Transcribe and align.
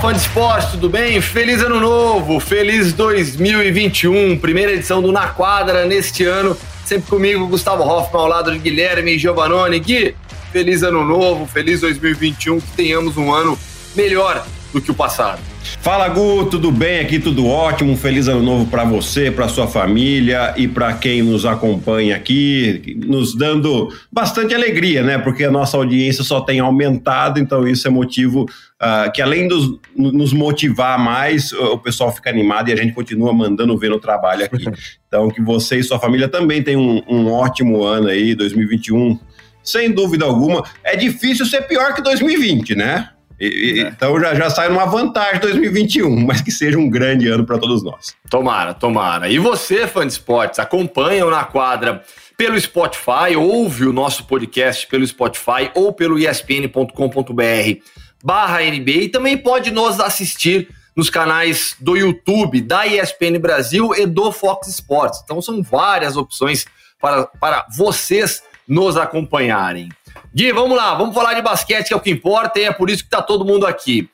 Fã 0.00 0.12
de 0.12 0.20
esporte, 0.20 0.70
tudo 0.70 0.88
bem? 0.88 1.20
Feliz 1.20 1.60
ano 1.60 1.80
novo, 1.80 2.38
feliz 2.38 2.92
2021, 2.92 4.38
primeira 4.38 4.70
edição 4.72 5.02
do 5.02 5.10
Na 5.10 5.26
Quadra 5.26 5.86
neste 5.86 6.22
ano. 6.24 6.56
Sempre 6.84 7.10
comigo, 7.10 7.48
Gustavo 7.48 7.82
Hoffman, 7.82 8.22
ao 8.22 8.28
lado 8.28 8.52
de 8.52 8.60
Guilherme 8.60 9.16
e 9.16 9.18
Giovanoni. 9.18 9.80
Gui, 9.80 10.14
feliz 10.52 10.84
ano 10.84 11.04
novo, 11.04 11.46
feliz 11.46 11.80
2021, 11.80 12.60
que 12.60 12.72
tenhamos 12.76 13.16
um 13.16 13.34
ano 13.34 13.58
melhor 13.96 14.46
do 14.72 14.80
que 14.80 14.92
o 14.92 14.94
passado. 14.94 15.40
Fala 15.80 16.08
Gu, 16.08 16.46
tudo 16.46 16.70
bem? 16.70 17.00
Aqui 17.00 17.18
tudo 17.18 17.46
ótimo. 17.46 17.92
Um 17.92 17.96
feliz 17.96 18.28
ano 18.28 18.42
novo 18.42 18.66
para 18.66 18.84
você, 18.84 19.30
para 19.30 19.48
sua 19.48 19.66
família 19.66 20.54
e 20.56 20.68
para 20.68 20.92
quem 20.92 21.22
nos 21.22 21.44
acompanha 21.44 22.14
aqui, 22.14 22.96
nos 23.04 23.34
dando 23.34 23.92
bastante 24.10 24.54
alegria, 24.54 25.02
né? 25.02 25.18
Porque 25.18 25.44
a 25.44 25.50
nossa 25.50 25.76
audiência 25.76 26.22
só 26.22 26.40
tem 26.40 26.60
aumentado, 26.60 27.38
então 27.40 27.66
isso 27.66 27.86
é 27.86 27.90
motivo 27.90 28.46
uh, 28.82 29.10
que 29.12 29.20
além 29.20 29.48
de 29.48 29.78
nos 29.94 30.32
motivar 30.32 30.98
mais, 30.98 31.52
o 31.52 31.78
pessoal 31.78 32.12
fica 32.12 32.30
animado 32.30 32.68
e 32.68 32.72
a 32.72 32.76
gente 32.76 32.92
continua 32.92 33.32
mandando 33.32 33.76
ver 33.76 33.90
no 33.90 34.00
trabalho 34.00 34.44
aqui. 34.44 34.64
Então 35.08 35.30
que 35.30 35.40
você 35.40 35.78
e 35.78 35.82
sua 35.82 35.98
família 35.98 36.28
também 36.28 36.62
tenham 36.62 36.82
um, 36.82 37.02
um 37.08 37.32
ótimo 37.32 37.82
ano 37.82 38.08
aí, 38.08 38.34
2021. 38.34 39.18
Sem 39.64 39.90
dúvida 39.90 40.26
alguma, 40.26 40.62
é 40.84 40.96
difícil 40.96 41.46
ser 41.46 41.62
pior 41.62 41.94
que 41.94 42.02
2020, 42.02 42.74
né? 42.74 43.08
E, 43.40 43.80
é. 43.80 43.88
Então 43.88 44.20
já, 44.20 44.34
já 44.34 44.50
sai 44.50 44.68
numa 44.68 44.84
vantagem 44.84 45.40
2021, 45.40 46.14
mas 46.26 46.40
que 46.40 46.50
seja 46.50 46.78
um 46.78 46.90
grande 46.90 47.28
ano 47.28 47.44
para 47.46 47.58
todos 47.58 47.82
nós. 47.82 48.14
Tomara, 48.28 48.74
tomara. 48.74 49.28
E 49.28 49.38
você, 49.38 49.86
fã 49.86 50.06
de 50.06 50.12
esportes, 50.12 50.58
acompanha 50.58 51.24
o 51.26 51.30
Na 51.30 51.44
Quadra 51.44 52.02
pelo 52.36 52.60
Spotify, 52.60 53.34
ouve 53.36 53.86
o 53.86 53.92
nosso 53.92 54.24
podcast 54.24 54.86
pelo 54.86 55.06
Spotify 55.06 55.70
ou 55.74 55.92
pelo 55.92 56.18
espn.com.br 56.18 57.82
barra 58.22 58.60
NBA 58.60 58.90
e 58.90 59.08
também 59.08 59.36
pode 59.36 59.70
nos 59.70 60.00
assistir 60.00 60.68
nos 60.96 61.08
canais 61.08 61.76
do 61.78 61.96
YouTube, 61.96 62.60
da 62.60 62.86
ESPN 62.86 63.38
Brasil 63.38 63.94
e 63.94 64.04
do 64.04 64.32
Fox 64.32 64.66
Sports. 64.68 65.20
Então 65.22 65.40
são 65.40 65.62
várias 65.62 66.16
opções 66.16 66.66
para, 67.00 67.24
para 67.24 67.66
vocês 67.76 68.42
nos 68.66 68.96
acompanharem. 68.96 69.88
Gui, 70.34 70.52
vamos 70.52 70.76
lá, 70.76 70.94
vamos 70.94 71.14
falar 71.14 71.34
de 71.34 71.42
basquete, 71.42 71.88
que 71.88 71.94
é 71.94 71.96
o 71.96 72.00
que 72.00 72.10
importa, 72.10 72.58
e 72.58 72.64
é 72.64 72.72
por 72.72 72.90
isso 72.90 73.02
que 73.02 73.06
está 73.06 73.22
todo 73.22 73.44
mundo 73.44 73.66
aqui. 73.66 74.10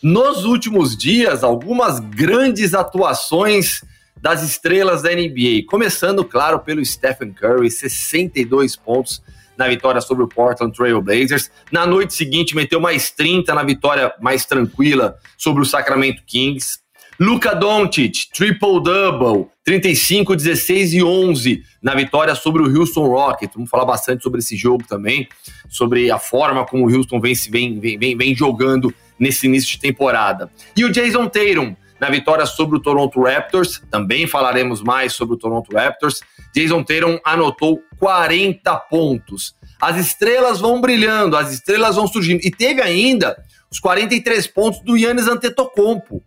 Nos 0.00 0.44
últimos 0.44 0.96
dias, 0.96 1.42
algumas 1.42 1.98
grandes 1.98 2.72
atuações 2.72 3.82
das 4.16 4.42
estrelas 4.42 5.02
da 5.02 5.10
NBA. 5.10 5.64
Começando, 5.68 6.24
claro, 6.24 6.60
pelo 6.60 6.84
Stephen 6.84 7.32
Curry, 7.32 7.70
62 7.70 8.76
pontos 8.76 9.22
na 9.58 9.66
vitória 9.68 10.00
sobre 10.00 10.22
o 10.22 10.28
Portland 10.28 10.74
Trail 10.74 11.02
Blazers. 11.02 11.50
Na 11.72 11.84
noite 11.84 12.14
seguinte, 12.14 12.54
meteu 12.54 12.80
mais 12.80 13.10
30 13.10 13.52
na 13.52 13.64
vitória 13.64 14.14
mais 14.20 14.46
tranquila 14.46 15.18
sobre 15.36 15.62
o 15.62 15.66
Sacramento 15.66 16.22
Kings. 16.24 16.78
Luka 17.20 17.52
Doncic, 17.52 18.28
triple-double, 18.32 19.48
35, 19.64 20.36
16 20.36 20.92
e 20.94 21.02
11 21.02 21.64
na 21.82 21.92
vitória 21.96 22.32
sobre 22.36 22.62
o 22.62 22.78
Houston 22.78 23.08
Rockets. 23.08 23.56
Vamos 23.56 23.68
falar 23.68 23.84
bastante 23.84 24.22
sobre 24.22 24.38
esse 24.38 24.56
jogo 24.56 24.84
também, 24.88 25.28
sobre 25.68 26.12
a 26.12 26.18
forma 26.20 26.64
como 26.64 26.86
o 26.86 26.96
Houston 26.96 27.20
vem, 27.20 27.34
vem, 27.50 27.98
vem, 27.98 28.16
vem 28.16 28.36
jogando 28.36 28.94
nesse 29.18 29.46
início 29.48 29.72
de 29.72 29.80
temporada. 29.80 30.48
E 30.76 30.84
o 30.84 30.92
Jason 30.92 31.26
Tatum, 31.26 31.74
na 32.00 32.08
vitória 32.08 32.46
sobre 32.46 32.76
o 32.76 32.80
Toronto 32.80 33.20
Raptors, 33.20 33.82
também 33.90 34.28
falaremos 34.28 34.80
mais 34.80 35.12
sobre 35.12 35.34
o 35.34 35.38
Toronto 35.38 35.74
Raptors. 35.74 36.20
Jason 36.54 36.84
Tatum 36.84 37.18
anotou 37.24 37.82
40 37.98 38.76
pontos. 38.88 39.57
As 39.80 39.96
estrelas 39.96 40.60
vão 40.60 40.80
brilhando, 40.80 41.36
as 41.36 41.52
estrelas 41.52 41.96
vão 41.96 42.06
surgindo. 42.06 42.40
E 42.42 42.50
teve 42.50 42.82
ainda 42.82 43.36
os 43.70 43.78
43 43.78 44.46
pontos 44.48 44.80
do 44.80 44.96
Yannis 44.96 45.28
Antetokounmpo 45.28 46.22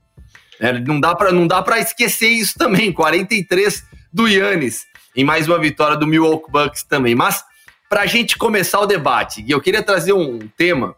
é, 0.59 0.79
não 0.79 0.99
dá 0.99 1.15
para 1.15 1.31
não 1.31 1.47
para 1.47 1.79
esquecer 1.79 2.29
isso 2.29 2.53
também. 2.55 2.93
43 2.93 3.83
do 4.13 4.27
Yannis 4.27 4.85
em 5.15 5.23
mais 5.23 5.47
uma 5.47 5.59
vitória 5.59 5.97
do 5.97 6.05
Milwaukee 6.07 6.51
Bucks 6.51 6.83
também. 6.83 7.15
Mas 7.15 7.43
para 7.89 8.01
a 8.01 8.05
gente 8.05 8.37
começar 8.37 8.79
o 8.79 8.85
debate, 8.85 9.43
eu 9.47 9.59
queria 9.59 9.83
trazer 9.83 10.13
um 10.13 10.39
tema 10.55 10.95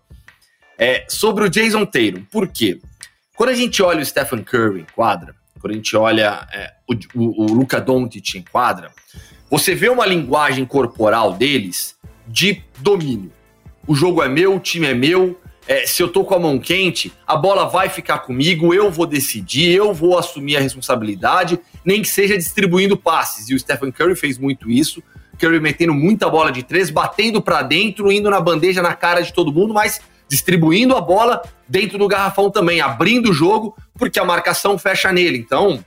é, 0.77 1.05
sobre 1.07 1.45
o 1.45 1.49
Jason 1.49 1.85
Tatum. 1.85 2.25
Por 2.29 2.47
quê? 2.49 2.79
Quando 3.35 3.49
a 3.49 3.55
gente 3.55 3.81
olha 3.81 4.01
o 4.01 4.05
Stephen 4.05 4.43
Curry 4.43 4.81
em 4.81 4.87
quadra, 4.93 5.33
quando 5.59 5.71
a 5.71 5.75
gente 5.75 5.95
olha 5.95 6.47
é, 6.53 6.73
o, 6.87 6.93
o, 7.19 7.43
o 7.43 7.53
Luca 7.53 7.79
Doncic 7.79 8.35
em 8.35 8.43
quadra, 8.43 8.91
você 9.49 9.73
vê 9.73 9.89
uma 9.89 10.05
linguagem 10.05 10.65
corporal 10.65 11.33
deles 11.33 11.95
de 12.33 12.63
domínio. 12.79 13.31
O 13.85 13.93
jogo 13.93 14.23
é 14.23 14.27
meu, 14.27 14.55
o 14.55 14.59
time 14.59 14.87
é 14.87 14.93
meu, 14.95 15.39
é, 15.67 15.85
se 15.85 16.01
eu 16.01 16.07
tô 16.07 16.23
com 16.23 16.33
a 16.33 16.39
mão 16.39 16.57
quente, 16.57 17.13
a 17.27 17.37
bola 17.37 17.69
vai 17.69 17.89
ficar 17.89 18.19
comigo, 18.19 18.73
eu 18.73 18.89
vou 18.89 19.05
decidir, 19.05 19.69
eu 19.69 19.93
vou 19.93 20.17
assumir 20.17 20.57
a 20.57 20.59
responsabilidade, 20.59 21.59
nem 21.85 22.01
que 22.01 22.07
seja 22.07 22.35
distribuindo 22.35 22.97
passes. 22.97 23.49
E 23.49 23.53
o 23.53 23.59
Stephen 23.59 23.91
Curry 23.91 24.15
fez 24.15 24.39
muito 24.39 24.69
isso. 24.69 25.01
Curry 25.37 25.59
metendo 25.59 25.93
muita 25.93 26.27
bola 26.27 26.51
de 26.51 26.63
três, 26.63 26.89
batendo 26.89 27.39
para 27.39 27.61
dentro, 27.61 28.11
indo 28.11 28.29
na 28.31 28.41
bandeja 28.41 28.81
na 28.81 28.95
cara 28.95 29.21
de 29.21 29.31
todo 29.31 29.53
mundo, 29.53 29.73
mas 29.73 30.01
distribuindo 30.27 30.95
a 30.95 31.01
bola 31.01 31.43
dentro 31.67 31.99
do 31.99 32.07
garrafão 32.07 32.49
também, 32.49 32.81
abrindo 32.81 33.29
o 33.29 33.33
jogo, 33.33 33.77
porque 33.93 34.19
a 34.19 34.25
marcação 34.25 34.77
fecha 34.79 35.11
nele. 35.11 35.37
Então, 35.37 35.85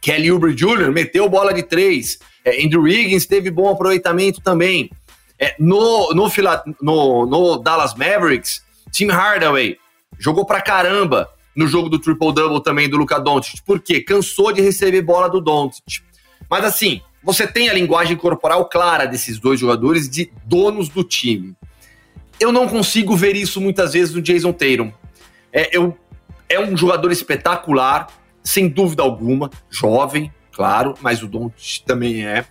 Kelly 0.00 0.32
Oubre 0.32 0.54
Jr. 0.54 0.90
meteu 0.90 1.28
bola 1.28 1.52
de 1.52 1.62
três, 1.62 2.18
é, 2.44 2.64
Andrew 2.64 2.82
Wiggins 2.82 3.26
teve 3.26 3.50
bom 3.50 3.70
aproveitamento 3.70 4.40
também. 4.40 4.90
É, 5.42 5.56
no, 5.58 6.14
no, 6.14 6.30
no, 6.80 7.26
no 7.26 7.58
Dallas 7.58 7.94
Mavericks, 7.94 8.64
Tim 8.92 9.08
Hardaway 9.08 9.76
jogou 10.16 10.46
pra 10.46 10.62
caramba 10.62 11.28
no 11.56 11.66
jogo 11.66 11.88
do 11.88 11.98
triple-double 11.98 12.62
também 12.62 12.88
do 12.88 12.96
Luca 12.96 13.18
Doncic. 13.18 13.60
Por 13.66 13.80
quê? 13.80 14.00
Cansou 14.00 14.52
de 14.52 14.60
receber 14.60 15.02
bola 15.02 15.28
do 15.28 15.40
Doncic. 15.40 16.00
Mas 16.48 16.64
assim, 16.64 17.00
você 17.24 17.44
tem 17.44 17.68
a 17.68 17.74
linguagem 17.74 18.16
corporal 18.16 18.68
clara 18.68 19.04
desses 19.04 19.40
dois 19.40 19.58
jogadores 19.58 20.08
de 20.08 20.30
donos 20.44 20.88
do 20.88 21.02
time. 21.02 21.56
Eu 22.38 22.52
não 22.52 22.68
consigo 22.68 23.16
ver 23.16 23.34
isso 23.34 23.60
muitas 23.60 23.94
vezes 23.94 24.14
no 24.14 24.22
Jason 24.22 24.52
Tatum. 24.52 24.92
É, 25.52 25.76
eu, 25.76 25.98
é 26.48 26.60
um 26.60 26.76
jogador 26.76 27.10
espetacular, 27.10 28.06
sem 28.44 28.68
dúvida 28.68 29.02
alguma, 29.02 29.50
jovem, 29.68 30.32
claro, 30.52 30.94
mas 31.00 31.20
o 31.20 31.26
Doncic 31.26 31.84
também 31.84 32.24
é. 32.24 32.44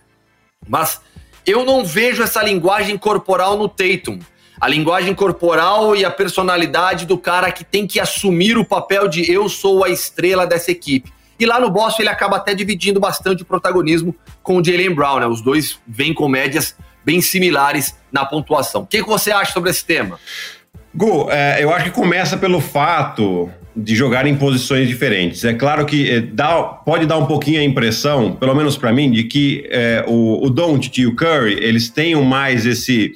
Mas 0.68 1.00
eu 1.46 1.64
não 1.64 1.84
vejo 1.84 2.22
essa 2.22 2.42
linguagem 2.42 2.96
corporal 2.96 3.56
no 3.56 3.68
Tatum 3.68 4.18
a 4.62 4.68
linguagem 4.68 5.12
corporal 5.12 5.96
e 5.96 6.04
a 6.04 6.10
personalidade 6.10 7.04
do 7.04 7.18
cara 7.18 7.50
que 7.50 7.64
tem 7.64 7.84
que 7.84 7.98
assumir 7.98 8.56
o 8.56 8.64
papel 8.64 9.08
de 9.08 9.28
eu 9.28 9.48
sou 9.48 9.82
a 9.82 9.88
estrela 9.88 10.46
dessa 10.46 10.70
equipe. 10.70 11.12
E 11.36 11.44
lá 11.44 11.58
no 11.58 11.68
Boston 11.68 12.02
ele 12.02 12.08
acaba 12.08 12.36
até 12.36 12.54
dividindo 12.54 13.00
bastante 13.00 13.42
o 13.42 13.44
protagonismo 13.44 14.14
com 14.40 14.58
o 14.58 14.64
Jalen 14.64 14.94
Brown, 14.94 15.18
né? 15.18 15.26
Os 15.26 15.40
dois 15.40 15.80
vêm 15.84 16.14
com 16.14 16.28
médias 16.28 16.76
bem 17.04 17.20
similares 17.20 17.96
na 18.12 18.24
pontuação. 18.24 18.82
O 18.82 18.86
que, 18.86 19.02
que 19.02 19.08
você 19.08 19.32
acha 19.32 19.52
sobre 19.52 19.68
esse 19.68 19.84
tema? 19.84 20.20
Gu, 20.94 21.28
é, 21.32 21.60
eu 21.60 21.74
acho 21.74 21.86
que 21.86 21.90
começa 21.90 22.36
pelo 22.36 22.60
fato 22.60 23.50
de 23.74 23.94
jogar 23.94 24.26
em 24.26 24.36
posições 24.36 24.86
diferentes. 24.86 25.44
É 25.44 25.54
claro 25.54 25.86
que 25.86 26.10
é, 26.10 26.20
dá, 26.20 26.62
pode 26.62 27.06
dar 27.06 27.16
um 27.18 27.26
pouquinho 27.26 27.60
a 27.60 27.64
impressão, 27.64 28.34
pelo 28.34 28.54
menos 28.54 28.76
para 28.76 28.92
mim, 28.92 29.10
de 29.10 29.24
que 29.24 29.66
é, 29.70 30.04
o, 30.06 30.44
o 30.44 30.50
Doncic 30.50 30.98
e 30.98 31.06
o 31.06 31.16
Curry, 31.16 31.54
eles 31.54 31.88
tenham 31.88 32.22
mais 32.22 32.66
esse 32.66 33.12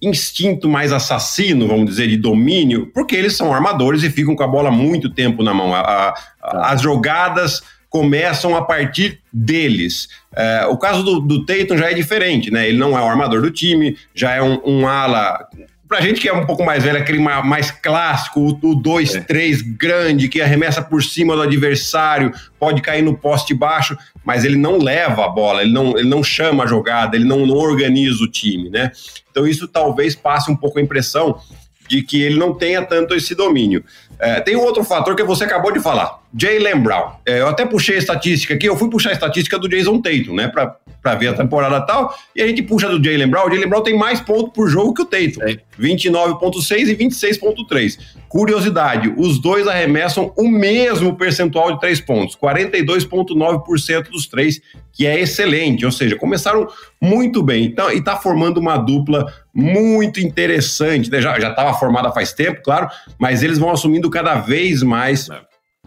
instinto 0.00 0.68
mais 0.68 0.92
assassino, 0.92 1.66
vamos 1.66 1.86
dizer, 1.86 2.08
de 2.08 2.16
domínio, 2.16 2.90
porque 2.94 3.16
eles 3.16 3.36
são 3.36 3.52
armadores 3.52 4.02
e 4.02 4.10
ficam 4.10 4.36
com 4.36 4.42
a 4.42 4.48
bola 4.48 4.70
muito 4.70 5.10
tempo 5.10 5.42
na 5.42 5.52
mão. 5.52 5.74
A, 5.74 5.80
a, 5.80 6.12
tá. 6.12 6.60
as 6.70 6.80
jogadas 6.80 7.62
começam 7.88 8.56
a 8.56 8.62
partir 8.62 9.20
deles. 9.32 10.08
É, 10.34 10.66
o 10.66 10.76
caso 10.76 11.02
do, 11.02 11.20
do 11.20 11.46
Tatum 11.46 11.76
já 11.76 11.90
é 11.90 11.94
diferente, 11.94 12.50
né? 12.50 12.68
Ele 12.68 12.78
não 12.78 12.98
é 12.98 13.02
o 13.02 13.06
armador 13.06 13.40
do 13.40 13.50
time, 13.50 13.96
já 14.14 14.32
é 14.32 14.42
um, 14.42 14.60
um 14.64 14.86
ala 14.86 15.46
pra 15.88 16.00
gente 16.00 16.20
que 16.20 16.28
é 16.28 16.32
um 16.32 16.44
pouco 16.44 16.64
mais 16.64 16.82
velho, 16.82 16.98
aquele 16.98 17.18
mais 17.18 17.70
clássico, 17.70 18.40
o 18.40 18.82
2-3 18.82 19.60
é. 19.60 19.62
grande, 19.76 20.28
que 20.28 20.40
arremessa 20.40 20.82
por 20.82 21.02
cima 21.02 21.34
do 21.34 21.42
adversário, 21.42 22.32
pode 22.58 22.82
cair 22.82 23.02
no 23.02 23.16
poste 23.16 23.54
baixo, 23.54 23.96
mas 24.24 24.44
ele 24.44 24.56
não 24.56 24.78
leva 24.78 25.24
a 25.24 25.28
bola, 25.28 25.62
ele 25.62 25.72
não, 25.72 25.96
ele 25.96 26.08
não 26.08 26.22
chama 26.22 26.64
a 26.64 26.66
jogada, 26.66 27.16
ele 27.16 27.24
não, 27.24 27.46
não 27.46 27.56
organiza 27.56 28.22
o 28.22 28.30
time, 28.30 28.68
né? 28.68 28.90
Então 29.30 29.46
isso 29.46 29.68
talvez 29.68 30.14
passe 30.14 30.50
um 30.50 30.56
pouco 30.56 30.78
a 30.78 30.82
impressão 30.82 31.40
de 31.88 32.02
que 32.02 32.20
ele 32.22 32.38
não 32.38 32.52
tenha 32.52 32.82
tanto 32.82 33.14
esse 33.14 33.34
domínio. 33.34 33.84
É, 34.18 34.40
tem 34.40 34.56
um 34.56 34.62
outro 34.62 34.82
fator 34.82 35.14
que 35.14 35.22
você 35.22 35.44
acabou 35.44 35.72
de 35.72 35.80
falar, 35.80 36.20
Jalen 36.36 36.80
Brown. 36.80 37.12
É, 37.24 37.40
eu 37.40 37.48
até 37.48 37.64
puxei 37.64 37.96
a 37.96 37.98
estatística 37.98 38.54
aqui, 38.54 38.66
eu 38.66 38.76
fui 38.76 38.90
puxar 38.90 39.10
a 39.10 39.12
estatística 39.12 39.58
do 39.58 39.68
Jason 39.68 40.00
Tatum, 40.00 40.34
né, 40.34 40.48
para 40.48 40.76
para 41.06 41.14
ver 41.14 41.28
a 41.28 41.34
temporada 41.34 41.80
tal, 41.82 42.12
e 42.34 42.42
a 42.42 42.46
gente 42.48 42.64
puxa 42.64 42.88
do 42.88 43.02
Jalen 43.02 43.28
Brown. 43.28 43.46
O 43.46 43.50
Jalen 43.50 43.68
Brown 43.68 43.82
tem 43.82 43.96
mais 43.96 44.20
pontos 44.20 44.50
por 44.52 44.68
jogo 44.68 44.92
que 44.92 45.02
o 45.02 45.04
Tatum. 45.04 45.40
29,6 45.78 46.88
e 46.88 46.96
26,3. 46.96 47.98
Curiosidade: 48.28 49.14
os 49.16 49.38
dois 49.38 49.68
arremessam 49.68 50.32
o 50.36 50.48
mesmo 50.48 51.14
percentual 51.14 51.72
de 51.72 51.78
três 51.78 52.00
pontos, 52.00 52.36
42,9% 52.36 54.10
dos 54.10 54.26
três, 54.26 54.60
que 54.92 55.06
é 55.06 55.20
excelente. 55.20 55.86
Ou 55.86 55.92
seja, 55.92 56.16
começaram 56.16 56.66
muito 57.00 57.40
bem. 57.40 57.66
Então, 57.66 57.88
e 57.92 57.98
está 57.98 58.16
formando 58.16 58.58
uma 58.58 58.76
dupla 58.76 59.32
muito 59.54 60.18
interessante. 60.18 61.08
Né? 61.08 61.20
Já 61.20 61.36
estava 61.36 61.72
formada 61.74 62.10
faz 62.10 62.32
tempo, 62.32 62.62
claro, 62.64 62.88
mas 63.16 63.44
eles 63.44 63.58
vão 63.58 63.70
assumindo 63.70 64.10
cada 64.10 64.34
vez 64.34 64.82
mais 64.82 65.28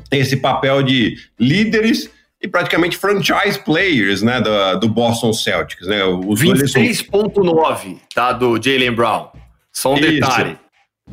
esse 0.09 0.37
papel 0.37 0.81
de 0.81 1.17
líderes 1.37 2.09
e 2.41 2.47
praticamente 2.47 2.97
franchise 2.97 3.59
players, 3.59 4.21
né, 4.21 4.39
do, 4.39 4.79
do 4.79 4.87
Boston 4.87 5.33
Celtics, 5.33 5.87
né? 5.87 5.99
26.9, 5.99 7.97
tá, 8.13 8.31
do 8.31 8.61
Jalen 8.61 8.93
Brown. 8.93 9.27
Só 9.71 9.93
um 9.93 9.97
Isso. 9.97 10.11
detalhe. 10.11 10.57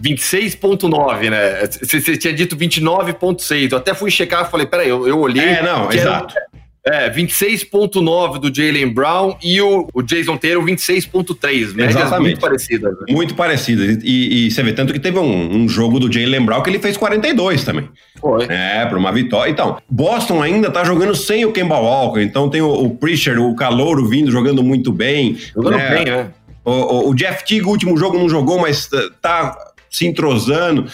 26.9, 0.01 1.31
né? 1.31 1.67
Você 1.67 2.17
tinha 2.17 2.33
dito 2.33 2.57
29.6. 2.57 3.73
Eu 3.73 3.79
até 3.79 3.95
fui 3.95 4.11
checar 4.11 4.47
e 4.47 4.51
falei, 4.51 4.67
peraí, 4.67 4.89
eu, 4.89 5.09
eu 5.09 5.19
olhei. 5.19 5.43
É, 5.43 5.63
não, 5.63 5.91
exato. 5.91 6.35
Era, 6.37 6.47
é, 6.87 7.11
26.9 7.11 8.39
do 8.39 8.55
Jalen 8.55 8.89
Brown 8.89 9.37
e 9.43 9.61
o, 9.61 9.89
o 9.93 10.03
Jason 10.03 10.37
Taylor 10.37 10.65
26.3. 10.65 11.77
Exatamente. 11.77 12.21
Muito 12.21 12.41
parecidas. 12.41 12.93
Né? 12.93 13.07
Muito 13.09 13.35
parecidas. 13.35 13.99
E, 14.05 14.47
e, 14.47 14.51
você 14.53 14.63
vê 14.63 14.73
tanto 14.73 14.93
que 14.93 15.01
teve 15.01 15.19
um, 15.19 15.57
um, 15.57 15.69
jogo 15.69 15.99
do 15.99 16.11
Jalen 16.11 16.47
Brown 16.47 16.63
que 16.63 16.71
ele 16.71 16.79
fez 16.79 16.97
42 16.97 17.65
também. 17.65 17.89
Foi. 18.21 18.45
É, 18.49 18.87
para 18.87 18.97
uma 18.97 19.11
vitória. 19.11 19.51
Então, 19.51 19.79
Boston 19.91 20.41
ainda 20.41 20.71
tá 20.71 20.85
jogando 20.85 21.15
sem 21.17 21.45
o 21.45 21.51
Kemba 21.51 21.77
Walker. 21.77 22.21
Então 22.21 22.49
tem 22.49 22.63
o, 22.63 22.71
o 22.71 22.91
Preacher, 22.91 23.41
o 23.41 23.57
Calouro 23.57 24.07
vindo 24.07 24.31
jogando 24.31 24.63
muito 24.63 24.93
bem. 24.93 25.37
Jogando 25.55 25.79
né? 25.79 25.91
bem, 25.91 26.05
né? 26.05 26.31
O, 26.65 27.11
o, 27.11 27.15
Jeff 27.15 27.45
Teague, 27.45 27.67
o 27.67 27.71
último 27.71 27.97
jogo, 27.97 28.17
não 28.17 28.29
jogou, 28.29 28.61
mas 28.61 28.89
tá 29.21 29.57
se 29.91 30.07
entrosando. 30.07 30.87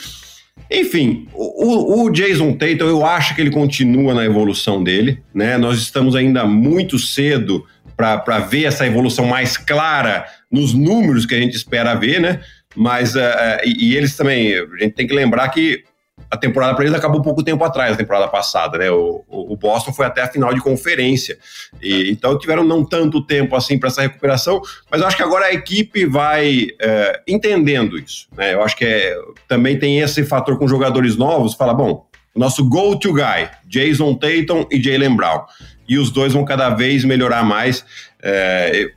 Enfim, 0.73 1.29
o, 1.35 2.03
o, 2.03 2.11
Jason 2.11 2.55
Tatum, 2.55 2.87
eu 2.87 3.05
acho 3.05 3.35
que 3.35 3.41
ele 3.43 3.51
continua 3.51 4.15
na 4.15 4.25
evolução 4.25 4.83
dele, 4.83 5.23
né? 5.35 5.59
Nós 5.59 5.79
estamos 5.79 6.17
ainda 6.17 6.47
muito 6.47 6.99
cedo 6.99 7.67
para 7.95 8.39
ver 8.39 8.65
essa 8.65 8.87
evolução 8.87 9.27
mais 9.27 9.57
clara 9.57 10.25
nos 10.51 10.73
números 10.73 11.27
que 11.27 11.35
a 11.35 11.39
gente 11.39 11.55
espera 11.55 11.95
ver, 11.95 12.21
né? 12.21 12.41
Mas, 12.75 13.15
uh, 13.15 13.21
e, 13.65 13.91
e, 13.91 13.97
eles 13.97 14.17
também, 14.17 14.55
a 14.55 14.83
gente 14.83 14.95
tem 14.95 15.07
que 15.07 15.15
lembrar 15.15 15.49
que 15.51 15.85
a 16.33 16.37
temporada 16.39 16.75
para 16.75 16.87
eles 16.87 16.97
acabou 16.97 17.21
pouco 17.21 17.43
tempo 17.43 17.63
atrás, 17.63 17.93
a 17.93 17.97
temporada 17.97 18.27
passada, 18.27 18.79
né? 18.79 18.91
O, 18.91 19.23
o 19.29 19.55
Boston 19.55 19.93
foi 19.93 20.07
até 20.07 20.23
a 20.23 20.27
final 20.27 20.55
de 20.55 20.63
conferência. 20.63 21.39
E, 21.81 22.11
então 22.11 22.39
tiveram 22.39 22.65
não 22.65 22.83
tanto 22.87 23.23
tempo 23.23 23.55
assim 23.55 23.79
para 23.79 23.91
essa 23.91 24.01
recuperação, 24.01 24.63
mas 24.91 25.03
eu 25.03 25.07
acho 25.07 25.15
que 25.15 25.23
agora 25.23 25.45
a 25.45 25.53
equipe 25.53 26.07
vai 26.07 26.69
é, 26.81 27.21
entendendo 27.29 27.99
isso. 27.99 28.29
Né? 28.35 28.55
Eu 28.55 28.63
acho 28.63 28.75
que 28.75 28.85
é, 28.87 29.15
também 29.47 29.79
tem 29.79 30.01
esse 30.01 30.25
fator 30.25 30.59
com 30.59 30.67
jogadores 30.67 31.19
novos, 31.19 31.53
fala, 31.53 31.75
bom, 31.75 32.07
o 32.35 32.41
nosso 32.41 32.67
go-to 32.67 33.13
guy, 33.13 33.51
Jason 33.67 34.15
Tatum 34.15 34.67
e 34.71 34.83
Jalen 34.83 35.15
Brown. 35.15 35.45
E 35.87 35.99
os 35.99 36.11
dois 36.11 36.33
vão 36.33 36.47
cada 36.47 36.71
vez 36.71 37.05
melhorar 37.05 37.45
mais. 37.45 37.85
É, 38.23 38.91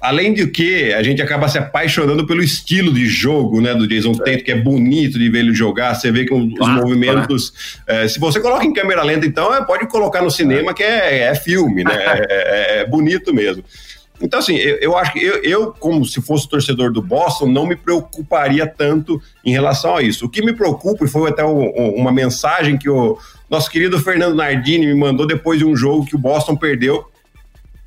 Além 0.00 0.32
de 0.32 0.46
que 0.46 0.94
a 0.94 1.02
gente 1.02 1.20
acaba 1.20 1.46
se 1.46 1.58
apaixonando 1.58 2.26
pelo 2.26 2.42
estilo 2.42 2.90
de 2.90 3.06
jogo 3.06 3.60
né, 3.60 3.74
do 3.74 3.86
Jason 3.86 4.12
Tatum, 4.12 4.42
que 4.42 4.50
é 4.50 4.56
bonito 4.56 5.18
de 5.18 5.28
ver 5.28 5.40
ele 5.40 5.54
jogar. 5.54 5.94
Você 5.94 6.10
vê 6.10 6.24
que 6.24 6.32
os 6.32 6.54
ah, 6.60 6.68
movimentos. 6.68 7.80
É, 7.86 8.08
se 8.08 8.18
você 8.18 8.40
coloca 8.40 8.64
em 8.64 8.72
câmera 8.72 9.02
lenta, 9.02 9.26
então 9.26 9.54
é, 9.54 9.62
pode 9.62 9.86
colocar 9.88 10.22
no 10.22 10.30
cinema, 10.30 10.72
que 10.72 10.82
é, 10.82 11.24
é 11.24 11.34
filme, 11.34 11.84
né? 11.84 11.90
É, 12.10 12.26
é, 12.30 12.80
é, 12.80 12.86
bonito 12.86 13.32
mesmo. 13.32 13.62
Então, 14.20 14.40
assim, 14.40 14.56
eu, 14.56 14.76
eu 14.76 14.96
acho 14.96 15.12
que 15.12 15.22
eu, 15.22 15.42
eu, 15.42 15.72
como 15.72 16.04
se 16.04 16.20
fosse 16.20 16.48
torcedor 16.48 16.92
do 16.92 17.00
Boston, 17.00 17.46
não 17.46 17.66
me 17.66 17.76
preocuparia 17.76 18.66
tanto 18.66 19.20
em 19.44 19.52
relação 19.52 19.96
a 19.96 20.02
isso. 20.02 20.26
O 20.26 20.28
que 20.28 20.42
me 20.42 20.52
preocupa, 20.52 21.04
e 21.04 21.08
foi 21.08 21.30
até 21.30 21.44
uma 21.44 22.12
mensagem 22.12 22.76
que 22.76 22.88
o 22.88 23.18
nosso 23.48 23.70
querido 23.70 23.98
Fernando 23.98 24.34
Nardini 24.34 24.86
me 24.86 24.94
mandou 24.94 25.26
depois 25.26 25.58
de 25.58 25.64
um 25.64 25.76
jogo 25.76 26.06
que 26.06 26.14
o 26.14 26.18
Boston 26.18 26.56
perdeu 26.56 27.09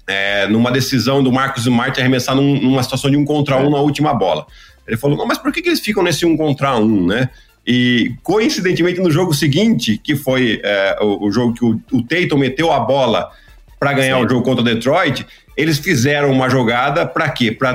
é, 0.07 0.47
numa 0.47 0.71
decisão 0.71 1.23
do 1.23 1.31
Marcos 1.31 1.63
Smart 1.63 1.99
arremessar 1.99 2.35
num, 2.35 2.59
numa 2.59 2.83
situação 2.83 3.09
de 3.09 3.17
um 3.17 3.25
contra 3.25 3.57
um 3.57 3.69
na 3.69 3.79
última 3.79 4.13
bola. 4.13 4.45
Ele 4.87 4.97
falou, 4.97 5.17
não, 5.17 5.25
mas 5.25 5.37
por 5.37 5.51
que, 5.51 5.61
que 5.61 5.69
eles 5.69 5.79
ficam 5.79 6.03
nesse 6.03 6.25
um 6.25 6.35
contra 6.35 6.75
um, 6.75 7.07
né? 7.07 7.29
E 7.65 8.13
coincidentemente 8.21 8.99
no 8.99 9.09
jogo 9.09 9.33
seguinte, 9.33 9.97
que 9.97 10.15
foi 10.15 10.59
é, 10.63 10.97
o, 11.01 11.27
o, 11.27 11.31
jogo 11.31 11.53
que 11.53 11.63
o, 11.63 11.79
o 11.93 12.03
Tatum 12.03 12.37
meteu 12.37 12.71
a 12.71 12.79
bola 12.79 13.31
para 13.79 13.93
ganhar 13.93 14.17
Sim. 14.17 14.25
o 14.25 14.29
jogo 14.29 14.43
contra 14.43 14.61
o 14.61 14.65
Detroit, 14.65 15.25
eles 15.55 15.77
fizeram 15.77 16.31
uma 16.31 16.49
jogada 16.49 17.05
para 17.05 17.29
quê? 17.29 17.51
Para 17.51 17.73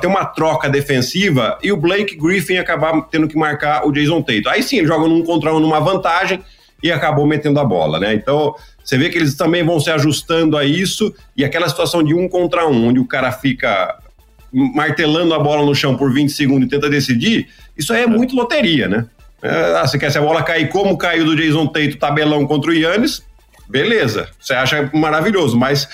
ter 0.00 0.06
uma 0.06 0.24
troca 0.24 0.68
defensiva 0.68 1.58
e 1.62 1.72
o 1.72 1.76
Blake 1.76 2.16
Griffin 2.16 2.58
acabar 2.58 3.00
tendo 3.10 3.26
que 3.26 3.36
marcar 3.36 3.86
o 3.86 3.90
Jason 3.90 4.22
Tatum. 4.22 4.50
Aí 4.50 4.62
sim, 4.62 4.78
ele 4.78 4.86
joga 4.86 5.08
num 5.08 5.24
contra 5.24 5.52
um 5.52 5.58
numa 5.58 5.80
vantagem 5.80 6.40
e 6.82 6.92
acabou 6.92 7.26
metendo 7.26 7.58
a 7.58 7.64
bola, 7.64 7.98
né? 7.98 8.14
Então, 8.14 8.54
você 8.84 8.98
vê 8.98 9.08
que 9.08 9.16
eles 9.16 9.34
também 9.34 9.64
vão 9.64 9.80
se 9.80 9.90
ajustando 9.90 10.56
a 10.58 10.64
isso 10.64 11.12
e 11.36 11.44
aquela 11.44 11.68
situação 11.68 12.02
de 12.02 12.14
um 12.14 12.28
contra 12.28 12.68
um, 12.68 12.88
onde 12.88 13.00
o 13.00 13.06
cara 13.06 13.32
fica 13.32 13.98
martelando 14.52 15.34
a 15.34 15.38
bola 15.38 15.64
no 15.64 15.74
chão 15.74 15.96
por 15.96 16.12
20 16.12 16.30
segundos 16.30 16.66
e 16.66 16.70
tenta 16.70 16.88
decidir, 16.88 17.48
isso 17.76 17.92
aí 17.92 18.02
é 18.02 18.06
muito 18.06 18.36
loteria, 18.36 18.86
né? 18.86 19.06
É, 19.42 19.76
ah, 19.76 19.86
você 19.86 19.98
quer 19.98 20.12
se 20.12 20.18
a 20.18 20.22
bola 20.22 20.42
cair 20.42 20.68
como 20.68 20.96
caiu 20.96 21.24
do 21.24 21.34
Jason 21.34 21.66
Tate 21.66 21.96
tabelão 21.96 22.46
contra 22.46 22.70
o 22.70 22.74
Yannis, 22.74 23.22
beleza, 23.68 24.28
você 24.38 24.54
acha 24.54 24.88
maravilhoso, 24.92 25.58
mas 25.58 25.88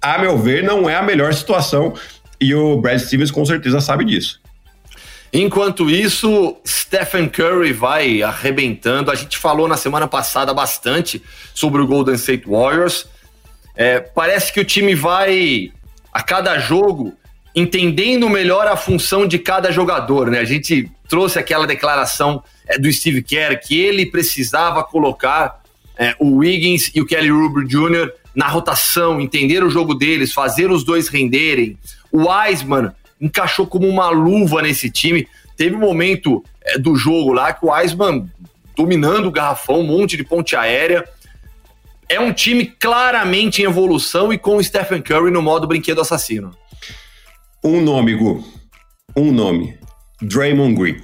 a 0.00 0.18
meu 0.18 0.38
ver 0.38 0.62
não 0.62 0.88
é 0.88 0.96
a 0.96 1.02
melhor 1.02 1.34
situação 1.34 1.92
e 2.40 2.54
o 2.54 2.80
Brad 2.80 2.98
Stevens 2.98 3.30
com 3.30 3.44
certeza 3.44 3.80
sabe 3.80 4.04
disso. 4.04 4.40
Enquanto 5.32 5.88
isso, 5.88 6.56
Stephen 6.66 7.28
Curry 7.28 7.72
vai 7.72 8.22
arrebentando. 8.22 9.10
A 9.10 9.14
gente 9.14 9.38
falou 9.38 9.68
na 9.68 9.76
semana 9.76 10.08
passada 10.08 10.52
bastante 10.52 11.22
sobre 11.54 11.80
o 11.80 11.86
Golden 11.86 12.16
State 12.16 12.48
Warriors. 12.48 13.06
É, 13.76 14.00
parece 14.00 14.52
que 14.52 14.60
o 14.60 14.64
time 14.64 14.94
vai, 14.94 15.72
a 16.12 16.22
cada 16.22 16.58
jogo, 16.58 17.14
entendendo 17.54 18.28
melhor 18.28 18.66
a 18.66 18.76
função 18.76 19.26
de 19.26 19.38
cada 19.38 19.70
jogador. 19.70 20.30
Né? 20.30 20.40
A 20.40 20.44
gente 20.44 20.90
trouxe 21.08 21.38
aquela 21.38 21.66
declaração 21.66 22.42
é, 22.66 22.76
do 22.76 22.92
Steve 22.92 23.22
Kerr 23.22 23.60
que 23.60 23.80
ele 23.80 24.06
precisava 24.06 24.82
colocar 24.82 25.62
é, 25.96 26.14
o 26.18 26.38
Wiggins 26.38 26.90
e 26.92 27.00
o 27.00 27.06
Kelly 27.06 27.30
Oubre 27.30 27.66
Jr. 27.66 28.10
na 28.34 28.48
rotação, 28.48 29.20
entender 29.20 29.62
o 29.62 29.70
jogo 29.70 29.94
deles, 29.94 30.32
fazer 30.32 30.72
os 30.72 30.82
dois 30.82 31.06
renderem. 31.06 31.78
O 32.10 32.28
Wiseman 32.28 32.90
encaixou 33.20 33.66
como 33.66 33.86
uma 33.86 34.10
luva 34.10 34.62
nesse 34.62 34.90
time. 34.90 35.28
Teve 35.56 35.76
um 35.76 35.80
momento 35.80 36.42
é, 36.62 36.78
do 36.78 36.96
jogo 36.96 37.32
lá 37.32 37.52
que 37.52 37.64
o 37.64 37.70
Wiseman 37.70 38.28
dominando 38.76 39.26
o 39.26 39.30
garrafão, 39.30 39.80
um 39.80 39.86
monte 39.86 40.16
de 40.16 40.24
ponte 40.24 40.56
aérea. 40.56 41.06
É 42.08 42.18
um 42.18 42.32
time 42.32 42.64
claramente 42.64 43.62
em 43.62 43.66
evolução 43.66 44.32
e 44.32 44.38
com 44.38 44.56
o 44.56 44.64
Stephen 44.64 45.02
Curry 45.02 45.30
no 45.30 45.42
modo 45.42 45.66
brinquedo 45.66 46.00
assassino. 46.00 46.50
Um 47.62 47.80
nome, 47.80 48.14
Gu. 48.14 48.42
Um 49.14 49.30
nome. 49.30 49.78
Draymond 50.22 50.74
Green. 50.74 50.96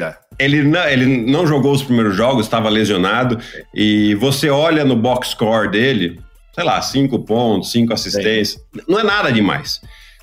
É. 0.00 0.14
Ele, 0.38 0.62
não, 0.62 0.88
ele 0.88 1.30
não 1.30 1.46
jogou 1.46 1.72
os 1.72 1.82
primeiros 1.82 2.16
jogos, 2.16 2.46
estava 2.46 2.68
lesionado. 2.68 3.38
E 3.74 4.14
você 4.14 4.48
olha 4.48 4.84
no 4.84 4.96
box 4.96 5.30
score 5.30 5.70
dele, 5.70 6.20
sei 6.54 6.64
lá, 6.64 6.80
cinco 6.80 7.18
pontos, 7.18 7.72
cinco 7.72 7.92
assistências. 7.92 8.62
Não 8.88 9.00
é 9.00 9.02
nada 9.02 9.30
demais. 9.32 9.80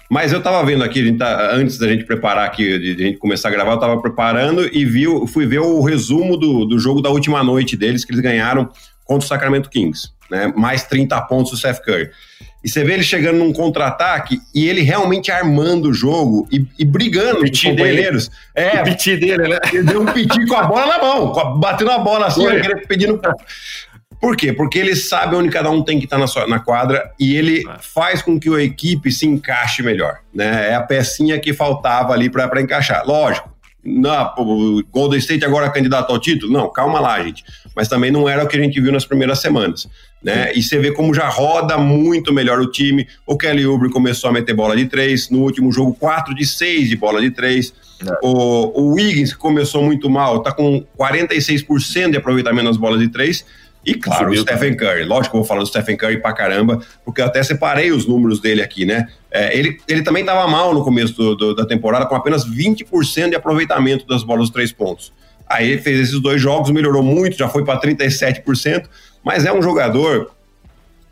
Mas 0.09 0.31
eu 0.31 0.41
tava 0.41 0.65
vendo 0.65 0.83
aqui, 0.83 1.11
tá, 1.13 1.51
antes 1.53 1.77
da 1.77 1.87
gente 1.87 2.05
preparar 2.05 2.45
aqui, 2.45 2.79
de, 2.79 2.95
de, 2.95 3.03
a 3.03 3.07
gente 3.07 3.17
começar 3.17 3.49
a 3.49 3.51
gravar, 3.51 3.73
eu 3.73 3.79
tava 3.79 4.01
preparando 4.01 4.69
e 4.71 4.85
vi, 4.85 5.05
fui 5.27 5.45
ver 5.45 5.59
o 5.59 5.81
resumo 5.81 6.37
do, 6.37 6.65
do 6.65 6.79
jogo 6.79 7.01
da 7.01 7.09
última 7.09 7.43
noite 7.43 7.75
deles, 7.75 8.05
que 8.05 8.11
eles 8.11 8.21
ganharam 8.21 8.69
contra 9.03 9.25
o 9.25 9.27
Sacramento 9.27 9.69
Kings, 9.69 10.09
né? 10.29 10.51
Mais 10.55 10.83
30 10.83 11.19
pontos 11.23 11.51
do 11.51 11.57
Seth 11.57 11.81
Curry. 11.81 12.09
E 12.63 12.69
você 12.69 12.83
vê 12.83 12.93
ele 12.93 13.03
chegando 13.03 13.37
num 13.37 13.53
contra-ataque 13.53 14.41
e 14.53 14.67
ele 14.67 14.81
realmente 14.81 15.31
armando 15.31 15.89
o 15.89 15.93
jogo 15.93 16.47
e, 16.51 16.65
e 16.77 16.83
brigando 16.83 17.39
com 17.39 17.45
os 17.45 17.61
companheiros. 17.61 18.29
Dele. 18.53 18.67
É, 18.75 18.81
o 18.81 18.83
piti 18.83 19.15
dele, 19.15 19.47
né? 19.47 19.59
Ele 19.71 19.83
deu 19.83 20.01
um 20.01 20.05
piti 20.05 20.45
com 20.45 20.55
a 20.55 20.63
bola 20.63 20.85
na 20.85 20.99
mão, 20.99 21.57
batendo 21.59 21.91
a 21.91 21.99
bola 21.99 22.27
assim, 22.27 22.43
pedindo. 22.87 23.21
Por 24.19 24.35
quê? 24.35 24.51
Porque 24.51 24.79
ele 24.79 24.95
sabe 24.95 25.35
onde 25.35 25.49
cada 25.49 25.69
um 25.69 25.83
tem 25.83 25.99
que 25.99 26.05
estar 26.05 26.17
na, 26.17 26.27
sua, 26.27 26.47
na 26.47 26.59
quadra 26.59 27.11
e 27.19 27.35
ele 27.35 27.63
é. 27.67 27.75
faz 27.79 28.21
com 28.21 28.39
que 28.39 28.49
a 28.49 28.61
equipe 28.61 29.11
se 29.11 29.27
encaixe 29.27 29.83
melhor. 29.83 30.19
Né? 30.33 30.71
É 30.71 30.75
a 30.75 30.81
pecinha 30.81 31.39
que 31.39 31.53
faltava 31.53 32.13
ali 32.13 32.29
para 32.29 32.61
encaixar. 32.61 33.05
Lógico, 33.05 33.49
não, 33.89 34.33
o 34.37 34.83
Golden 34.91 35.19
State 35.19 35.45
agora 35.45 35.67
é 35.67 35.69
candidato 35.69 36.11
ao 36.11 36.19
título? 36.19 36.51
Não, 36.51 36.69
calma 36.69 36.99
lá, 36.99 37.23
gente. 37.23 37.43
Mas 37.75 37.87
também 37.87 38.11
não 38.11 38.27
era 38.27 38.43
o 38.43 38.47
que 38.47 38.57
a 38.57 38.59
gente 38.61 38.81
viu 38.81 38.91
nas 38.91 39.05
primeiras 39.05 39.39
semanas. 39.39 39.87
Né? 40.21 40.51
E 40.55 40.61
você 40.61 40.77
vê 40.79 40.91
como 40.91 41.13
já 41.13 41.29
roda 41.29 41.77
muito 41.77 42.33
melhor 42.33 42.59
o 42.59 42.69
time. 42.69 43.07
O 43.25 43.37
Kelly 43.37 43.65
Oubre 43.65 43.89
começou 43.89 44.29
a 44.29 44.33
meter 44.33 44.53
bola 44.53 44.75
de 44.75 44.87
três. 44.87 45.29
No 45.29 45.39
último 45.39 45.71
jogo, 45.71 45.93
4 45.93 46.35
de 46.35 46.45
6 46.45 46.89
de 46.89 46.95
bola 46.97 47.21
de 47.21 47.31
três. 47.31 47.73
É. 48.05 48.17
O, 48.21 48.81
o 48.81 48.93
Wiggins, 48.95 49.31
que 49.31 49.39
começou 49.39 49.81
muito 49.83 50.09
mal, 50.09 50.37
está 50.37 50.51
com 50.51 50.83
46% 50.99 52.11
de 52.11 52.17
aproveitamento 52.17 52.65
nas 52.65 52.77
bolas 52.77 52.99
de 52.99 53.07
três 53.07 53.45
E 53.85 53.93
claro, 53.95 54.25
Subiu 54.25 54.41
o 54.41 54.43
Stephen. 54.43 54.75
Curry. 54.75 55.05
Lógico 55.05 55.31
que 55.31 55.37
eu 55.37 55.41
vou 55.41 55.47
falar 55.47 55.61
do 55.61 55.67
Stephen 55.67 55.95
Curry 55.95 56.21
pra 56.21 56.33
caramba, 56.33 56.81
porque 57.05 57.21
eu 57.21 57.25
até 57.25 57.41
separei 57.41 57.91
os 57.91 58.05
números 58.05 58.41
dele 58.41 58.61
aqui, 58.61 58.85
né? 58.85 59.07
É, 59.31 59.57
ele, 59.57 59.79
ele 59.87 60.01
também 60.01 60.21
estava 60.21 60.47
mal 60.47 60.73
no 60.73 60.83
começo 60.83 61.13
do, 61.13 61.35
do, 61.35 61.55
da 61.55 61.65
temporada, 61.65 62.05
com 62.05 62.15
apenas 62.15 62.45
20% 62.45 63.29
de 63.29 63.35
aproveitamento 63.35 64.05
das 64.05 64.23
bolas 64.23 64.43
dos 64.43 64.49
três 64.49 64.71
pontos. 64.71 65.13
Aí 65.47 65.71
ele 65.71 65.81
fez 65.81 65.99
esses 65.99 66.19
dois 66.19 66.41
jogos, 66.41 66.69
melhorou 66.71 67.01
muito, 67.01 67.37
já 67.37 67.47
foi 67.47 67.63
para 67.63 67.79
37%, 67.79 68.85
mas 69.23 69.45
é 69.45 69.53
um 69.53 69.61
jogador 69.61 70.31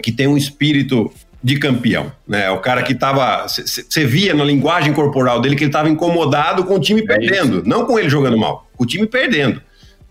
que 0.03 0.12
tem 0.12 0.27
um 0.27 0.36
espírito 0.36 1.12
de 1.41 1.57
campeão, 1.57 2.12
né? 2.27 2.50
O 2.50 2.57
cara 2.57 2.81
que 2.81 2.95
tava, 2.95 3.45
você 3.48 4.03
via 4.03 4.34
na 4.34 4.43
linguagem 4.43 4.91
corporal 4.91 5.39
dele 5.39 5.55
que 5.55 5.63
ele 5.63 5.69
estava 5.69 5.88
incomodado 5.88 6.63
com 6.63 6.75
o 6.75 6.79
time 6.79 7.01
é 7.01 7.05
perdendo, 7.05 7.57
isso. 7.60 7.67
não 7.69 7.86
com 7.86 8.00
ele 8.00 8.10
jogando 8.10 8.38
mal, 8.38 8.67
com 8.75 8.84
o 8.84 8.88
time 8.88 9.05
perdendo. 9.05 9.62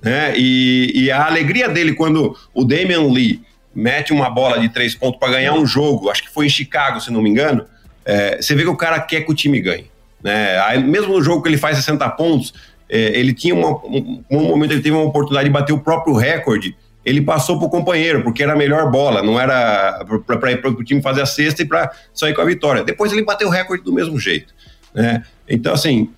Né? 0.04 0.34
E, 0.36 0.92
e 0.94 1.10
a 1.10 1.24
alegria 1.24 1.66
dele 1.66 1.94
quando 1.94 2.36
o 2.52 2.62
Damian 2.62 3.10
Lee 3.10 3.42
mete 3.74 4.12
uma 4.12 4.28
bola 4.28 4.60
de 4.60 4.68
três 4.68 4.94
pontos 4.94 5.18
para 5.18 5.32
ganhar 5.32 5.54
um 5.54 5.66
jogo, 5.66 6.10
acho 6.10 6.22
que 6.22 6.30
foi 6.30 6.44
em 6.44 6.50
Chicago, 6.50 7.00
se 7.00 7.10
não 7.10 7.22
me 7.22 7.30
engano, 7.30 7.64
é, 8.04 8.36
você 8.36 8.54
vê 8.54 8.62
que 8.62 8.68
o 8.68 8.76
cara 8.76 9.00
quer 9.00 9.22
que 9.22 9.32
o 9.32 9.34
time 9.34 9.60
ganhe. 9.60 9.90
Né? 10.22 10.60
Aí, 10.60 10.82
mesmo 10.82 11.14
no 11.14 11.22
jogo 11.22 11.42
que 11.42 11.48
ele 11.48 11.56
faz 11.56 11.78
60 11.78 12.06
pontos, 12.10 12.52
é, 12.88 13.18
ele 13.18 13.32
tinha 13.32 13.54
uma, 13.54 13.70
um, 13.86 14.22
um, 14.30 14.44
momento 14.44 14.72
ele 14.72 14.82
teve 14.82 14.94
uma 14.94 15.04
oportunidade 15.04 15.48
de 15.48 15.52
bater 15.52 15.72
o 15.72 15.78
próprio 15.78 16.14
recorde. 16.14 16.76
Ele 17.02 17.20
passou 17.20 17.58
para 17.58 17.66
o 17.66 17.70
companheiro, 17.70 18.22
porque 18.22 18.42
era 18.42 18.52
a 18.52 18.56
melhor 18.56 18.90
bola, 18.90 19.22
não 19.22 19.40
era 19.40 20.04
para 20.26 20.70
o 20.70 20.84
time 20.84 21.02
fazer 21.02 21.22
a 21.22 21.26
cesta 21.26 21.62
e 21.62 21.66
para 21.66 21.90
sair 22.12 22.34
com 22.34 22.42
a 22.42 22.44
vitória. 22.44 22.84
Depois 22.84 23.10
ele 23.12 23.24
bateu 23.24 23.48
o 23.48 23.50
recorde 23.50 23.82
do 23.82 23.92
mesmo 23.92 24.18
jeito. 24.18 24.54
Né? 24.94 25.22
Então, 25.48 25.74
assim, 25.74 26.10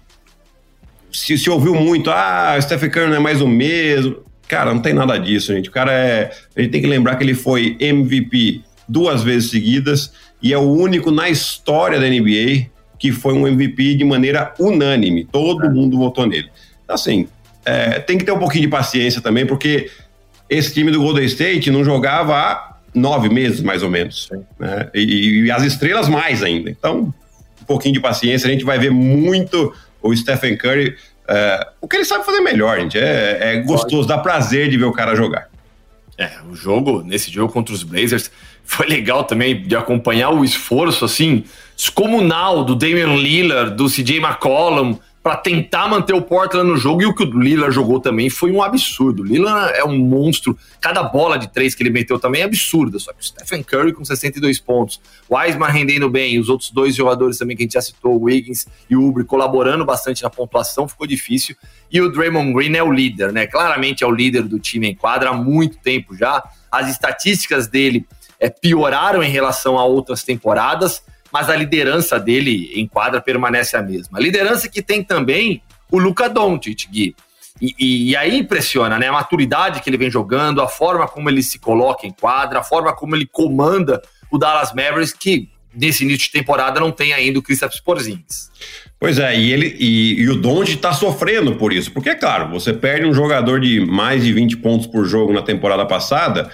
se, 1.16 1.38
se 1.38 1.48
ouviu 1.48 1.74
muito, 1.74 2.10
ah, 2.10 2.54
o 2.58 2.62
Stephen 2.62 2.90
Curry 2.90 3.08
não 3.08 3.16
é 3.16 3.18
mais 3.18 3.40
o 3.40 3.48
mesmo. 3.48 4.18
Cara, 4.46 4.72
não 4.72 4.80
tem 4.80 4.92
nada 4.92 5.16
disso, 5.16 5.52
gente. 5.52 5.70
O 5.70 5.72
cara 5.72 5.90
é. 5.90 6.30
A 6.54 6.60
gente 6.60 6.70
tem 6.70 6.80
que 6.80 6.86
lembrar 6.86 7.16
que 7.16 7.24
ele 7.24 7.34
foi 7.34 7.76
MVP 7.80 8.60
duas 8.86 9.22
vezes 9.22 9.50
seguidas 9.50 10.12
e 10.42 10.52
é 10.52 10.58
o 10.58 10.70
único 10.70 11.10
na 11.10 11.28
história 11.28 11.98
da 11.98 12.06
NBA 12.06 12.66
que 12.98 13.12
foi 13.12 13.34
um 13.34 13.48
MVP 13.48 13.94
de 13.94 14.04
maneira 14.04 14.54
unânime. 14.58 15.24
Todo 15.24 15.66
é. 15.66 15.68
mundo 15.70 15.98
votou 15.98 16.26
nele. 16.26 16.48
Então, 16.84 16.94
assim, 16.94 17.26
é, 17.64 17.98
tem 17.98 18.18
que 18.18 18.24
ter 18.24 18.32
um 18.32 18.38
pouquinho 18.38 18.62
de 18.62 18.68
paciência 18.68 19.20
também, 19.20 19.46
porque 19.46 19.90
esse 20.48 20.72
time 20.72 20.90
do 20.90 21.00
Golden 21.00 21.24
State 21.24 21.70
não 21.70 21.82
jogava 21.82 22.36
há 22.36 22.76
nove 22.94 23.28
meses, 23.28 23.60
mais 23.60 23.82
ou 23.82 23.90
menos. 23.90 24.30
Né? 24.58 24.88
E, 24.94 25.44
e, 25.44 25.50
as 25.50 25.62
estrelas 25.62 26.08
mais 26.08 26.42
ainda. 26.42 26.70
Então, 26.70 27.12
um 27.60 27.64
pouquinho 27.66 27.94
de 27.94 28.00
paciência, 28.00 28.48
a 28.48 28.50
gente 28.50 28.64
vai 28.64 28.78
ver 28.78 28.90
muito 28.90 29.72
o 30.06 30.16
Stephen 30.16 30.56
Curry, 30.56 30.96
é, 31.28 31.66
o 31.80 31.88
que 31.88 31.96
ele 31.96 32.04
sabe 32.04 32.24
fazer 32.24 32.40
melhor, 32.40 32.78
gente. 32.78 32.98
É, 32.98 33.54
é 33.54 33.56
gostoso, 33.62 34.06
dá 34.06 34.18
prazer 34.18 34.68
de 34.68 34.76
ver 34.76 34.84
o 34.84 34.92
cara 34.92 35.14
jogar. 35.14 35.48
É, 36.18 36.30
o 36.50 36.54
jogo, 36.54 37.02
nesse 37.02 37.30
jogo 37.30 37.52
contra 37.52 37.74
os 37.74 37.82
Blazers, 37.82 38.30
foi 38.64 38.86
legal 38.86 39.24
também 39.24 39.62
de 39.62 39.76
acompanhar 39.76 40.30
o 40.30 40.44
esforço, 40.44 41.04
assim, 41.04 41.44
descomunal 41.76 42.64
do 42.64 42.74
Damian 42.74 43.14
Lillard, 43.14 43.76
do 43.76 43.86
CJ 43.86 44.18
McCollum, 44.18 44.98
para 45.26 45.36
tentar 45.38 45.88
manter 45.88 46.14
o 46.14 46.22
Portland 46.22 46.70
no 46.70 46.76
jogo. 46.76 47.02
E 47.02 47.06
o 47.06 47.12
que 47.12 47.24
o 47.24 47.40
Lillard 47.40 47.74
jogou 47.74 47.98
também 47.98 48.30
foi 48.30 48.52
um 48.52 48.62
absurdo. 48.62 49.24
O 49.24 49.26
Lillard 49.26 49.76
é 49.76 49.84
um 49.84 49.98
monstro. 49.98 50.56
Cada 50.80 51.02
bola 51.02 51.36
de 51.36 51.48
três 51.48 51.74
que 51.74 51.82
ele 51.82 51.90
meteu 51.90 52.16
também 52.16 52.42
é 52.42 52.44
absurda. 52.44 52.96
Só 53.00 53.12
que 53.12 53.18
o 53.18 53.24
Stephen 53.24 53.60
Curry 53.64 53.92
com 53.92 54.04
62 54.04 54.60
pontos, 54.60 55.00
o 55.28 55.36
Wiseman 55.36 55.68
rendendo 55.68 56.08
bem, 56.08 56.38
os 56.38 56.48
outros 56.48 56.70
dois 56.70 56.94
jogadores 56.94 57.38
também 57.38 57.56
que 57.56 57.64
a 57.64 57.66
gente 57.66 57.72
já 57.72 57.80
citou, 57.80 58.14
o 58.14 58.22
Wiggins 58.26 58.68
e 58.88 58.94
o 58.94 59.04
Ubre, 59.04 59.24
colaborando 59.24 59.84
bastante 59.84 60.22
na 60.22 60.30
pontuação, 60.30 60.86
ficou 60.86 61.08
difícil. 61.08 61.56
E 61.90 62.00
o 62.00 62.08
Draymond 62.08 62.52
Green 62.52 62.76
é 62.76 62.84
o 62.84 62.92
líder, 62.92 63.32
né? 63.32 63.48
Claramente 63.48 64.04
é 64.04 64.06
o 64.06 64.12
líder 64.12 64.44
do 64.44 64.60
time 64.60 64.90
em 64.90 64.94
quadra 64.94 65.30
há 65.30 65.32
muito 65.32 65.76
tempo 65.78 66.16
já. 66.16 66.40
As 66.70 66.88
estatísticas 66.88 67.66
dele 67.66 68.06
é, 68.38 68.48
pioraram 68.48 69.24
em 69.24 69.28
relação 69.28 69.76
a 69.76 69.84
outras 69.84 70.22
temporadas 70.22 71.02
mas 71.32 71.50
a 71.50 71.56
liderança 71.56 72.18
dele 72.18 72.72
em 72.74 72.86
quadra 72.86 73.20
permanece 73.20 73.76
a 73.76 73.82
mesma. 73.82 74.18
A 74.18 74.20
liderança 74.20 74.68
que 74.68 74.82
tem 74.82 75.02
também 75.02 75.62
o 75.90 75.98
Luca 75.98 76.28
Doncic, 76.28 76.88
Gui. 76.90 77.14
E, 77.60 77.74
e, 77.78 78.10
e, 78.10 78.16
aí 78.16 78.38
impressiona, 78.38 78.98
né? 78.98 79.08
A 79.08 79.12
maturidade 79.12 79.80
que 79.80 79.88
ele 79.88 79.96
vem 79.96 80.10
jogando, 80.10 80.60
a 80.60 80.68
forma 80.68 81.08
como 81.08 81.30
ele 81.30 81.42
se 81.42 81.58
coloca 81.58 82.06
em 82.06 82.10
quadra, 82.10 82.60
a 82.60 82.62
forma 82.62 82.94
como 82.94 83.16
ele 83.16 83.26
comanda 83.26 84.02
o 84.30 84.36
Dallas 84.36 84.74
Mavericks, 84.74 85.14
que 85.14 85.48
nesse 85.74 86.04
início 86.04 86.26
de 86.26 86.32
temporada 86.32 86.80
não 86.80 86.90
tem 86.90 87.12
ainda 87.12 87.38
o 87.38 87.42
Kristaps 87.42 87.80
Porzingis. 87.80 88.50
Pois 88.98 89.18
é, 89.18 89.38
e, 89.38 89.52
ele, 89.52 89.76
e, 89.78 90.20
e 90.20 90.28
o 90.28 90.36
Doncic 90.36 90.76
está 90.76 90.92
sofrendo 90.92 91.56
por 91.56 91.72
isso, 91.72 91.92
porque 91.92 92.10
é 92.10 92.14
claro, 92.14 92.48
você 92.48 92.72
perde 92.72 93.06
um 93.06 93.12
jogador 93.12 93.60
de 93.60 93.80
mais 93.80 94.24
de 94.24 94.32
20 94.32 94.56
pontos 94.58 94.86
por 94.86 95.04
jogo 95.04 95.32
na 95.32 95.42
temporada 95.42 95.84
passada, 95.84 96.50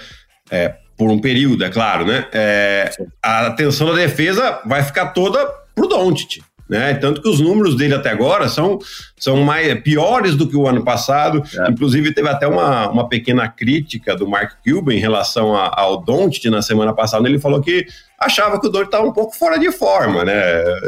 é, 0.51 0.75
por 1.03 1.11
um 1.11 1.19
período, 1.19 1.65
é 1.65 1.69
claro, 1.69 2.05
né? 2.05 2.25
É, 2.31 2.89
a 3.21 3.47
atenção 3.47 3.87
da 3.87 3.95
defesa 3.95 4.61
vai 4.65 4.81
ficar 4.81 5.07
toda 5.07 5.45
pro 5.75 5.85
Doncic, 5.85 6.41
né? 6.69 6.93
Tanto 6.93 7.21
que 7.21 7.27
os 7.27 7.41
números 7.41 7.75
dele 7.75 7.93
até 7.93 8.09
agora 8.09 8.47
são, 8.47 8.79
são 9.19 9.43
mais 9.43 9.81
piores 9.81 10.33
do 10.33 10.47
que 10.47 10.55
o 10.55 10.65
ano 10.65 10.81
passado. 10.81 11.43
É. 11.59 11.69
Inclusive 11.69 12.13
teve 12.13 12.29
até 12.29 12.47
uma, 12.47 12.89
uma 12.89 13.09
pequena 13.09 13.49
crítica 13.49 14.15
do 14.15 14.25
Mark 14.25 14.53
Cuban 14.63 14.93
em 14.93 14.99
relação 14.99 15.53
a, 15.53 15.73
ao 15.77 16.01
Doncic 16.01 16.45
na 16.45 16.61
semana 16.61 16.93
passada. 16.93 17.27
Ele 17.27 17.37
falou 17.37 17.59
que 17.59 17.85
achava 18.17 18.57
que 18.57 18.67
o 18.67 18.69
Doncic 18.69 18.87
estava 18.87 19.05
um 19.05 19.11
pouco 19.11 19.35
fora 19.35 19.59
de 19.59 19.73
forma, 19.73 20.23
né? 20.23 20.33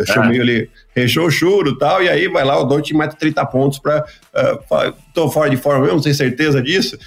Chamou 0.06 0.32
é. 0.32 0.38
ele 0.38 0.70
rechou 0.96 1.26
o 1.26 1.32
churo 1.32 1.72
e 1.72 1.78
tal, 1.78 2.02
e 2.02 2.08
aí 2.08 2.30
vai 2.30 2.46
lá 2.46 2.58
o 2.58 2.64
Doncic 2.64 2.96
mete 2.96 3.18
30 3.18 3.46
pontos 3.48 3.80
para 3.80 4.06
uh, 4.34 4.94
tô 5.14 5.28
fora 5.30 5.50
de 5.50 5.58
forma 5.58 5.82
mesmo, 5.82 5.96
não 5.96 6.02
tenho 6.02 6.16
certeza 6.16 6.62
disso, 6.62 6.98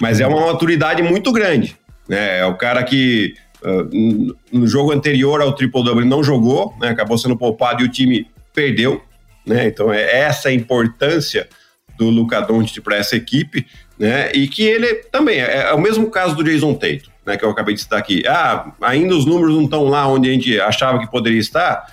mas 0.00 0.20
é 0.20 0.26
uma 0.28 0.46
maturidade 0.46 1.02
muito 1.02 1.32
grande. 1.32 1.76
Né? 2.12 2.40
É 2.40 2.44
o 2.44 2.54
cara 2.54 2.82
que 2.82 3.34
uh, 3.64 4.36
no 4.52 4.66
jogo 4.66 4.92
anterior 4.92 5.40
ao 5.40 5.54
triple-double 5.54 6.04
não 6.04 6.22
jogou, 6.22 6.74
né? 6.78 6.90
acabou 6.90 7.16
sendo 7.16 7.38
poupado 7.38 7.82
e 7.82 7.86
o 7.86 7.90
time 7.90 8.26
perdeu. 8.52 9.02
Né? 9.46 9.68
Então 9.68 9.90
é 9.90 10.18
essa 10.18 10.50
a 10.50 10.52
importância 10.52 11.48
do 11.96 12.10
Luca 12.10 12.38
Doncic 12.42 12.82
para 12.82 12.96
essa 12.96 13.16
equipe, 13.16 13.66
né? 13.98 14.30
E 14.32 14.46
que 14.46 14.62
ele 14.62 14.94
também 15.10 15.38
é, 15.40 15.68
é, 15.68 15.72
o 15.72 15.80
mesmo 15.80 16.10
caso 16.10 16.34
do 16.34 16.44
Jason 16.44 16.74
Tatum, 16.74 17.10
né? 17.24 17.36
Que 17.36 17.44
eu 17.44 17.50
acabei 17.50 17.74
de 17.74 17.80
citar 17.80 17.98
aqui. 17.98 18.22
Ah, 18.26 18.72
ainda 18.82 19.14
os 19.14 19.24
números 19.24 19.54
não 19.54 19.64
estão 19.64 19.84
lá 19.84 20.06
onde 20.06 20.28
a 20.28 20.32
gente 20.32 20.60
achava 20.60 20.98
que 20.98 21.10
poderia 21.10 21.40
estar. 21.40 21.86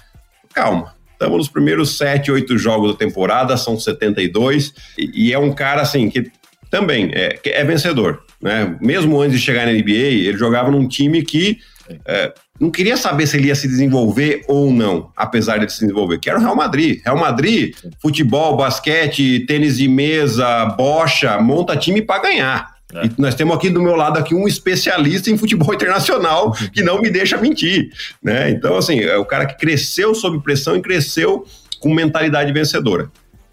Calma, 0.53 0.95
estamos 1.13 1.37
nos 1.37 1.49
primeiros 1.49 1.97
sete, 1.97 2.31
oito 2.31 2.57
jogos 2.57 2.91
da 2.91 2.97
temporada, 2.97 3.55
são 3.55 3.79
72 3.79 4.73
e, 4.97 5.27
e 5.27 5.33
é 5.33 5.39
um 5.39 5.53
cara 5.53 5.81
assim 5.81 6.09
que 6.09 6.31
também 6.69 7.11
é, 7.13 7.39
é 7.45 7.63
vencedor. 7.63 8.23
Né? 8.41 8.77
Mesmo 8.81 9.19
antes 9.21 9.39
de 9.39 9.45
chegar 9.45 9.65
na 9.65 9.73
NBA, 9.73 9.91
ele 9.91 10.37
jogava 10.37 10.71
num 10.71 10.87
time 10.87 11.21
que 11.23 11.57
é, 12.05 12.33
não 12.59 12.69
queria 12.69 12.97
saber 12.97 13.25
se 13.25 13.37
ele 13.37 13.47
ia 13.47 13.55
se 13.55 13.67
desenvolver 13.67 14.43
ou 14.47 14.71
não, 14.71 15.11
apesar 15.15 15.57
de 15.57 15.71
se 15.71 15.79
desenvolver, 15.79 16.19
que 16.19 16.29
era 16.29 16.37
o 16.37 16.41
Real 16.41 16.55
Madrid. 16.55 17.01
Real 17.03 17.17
Madrid, 17.17 17.75
futebol, 18.01 18.55
basquete, 18.55 19.45
tênis 19.47 19.77
de 19.77 19.87
mesa, 19.87 20.65
bocha, 20.65 21.39
monta 21.39 21.75
time 21.75 22.01
para 22.01 22.21
ganhar. 22.21 22.79
É. 22.93 23.05
E 23.05 23.11
nós 23.17 23.35
temos 23.35 23.55
aqui 23.55 23.69
do 23.69 23.81
meu 23.81 23.95
lado 23.95 24.17
aqui 24.17 24.33
um 24.33 24.47
especialista 24.47 25.29
em 25.29 25.37
futebol 25.37 25.73
internacional 25.73 26.51
que 26.73 26.81
não 26.81 27.01
me 27.01 27.09
deixa 27.09 27.37
mentir, 27.37 27.89
né? 28.21 28.49
Então 28.49 28.75
assim, 28.75 28.99
é 28.99 29.17
o 29.17 29.25
cara 29.25 29.45
que 29.45 29.57
cresceu 29.57 30.13
sob 30.15 30.41
pressão 30.41 30.75
e 30.75 30.81
cresceu 30.81 31.45
com 31.79 31.93
mentalidade 31.93 32.51
vencedora. 32.51 33.09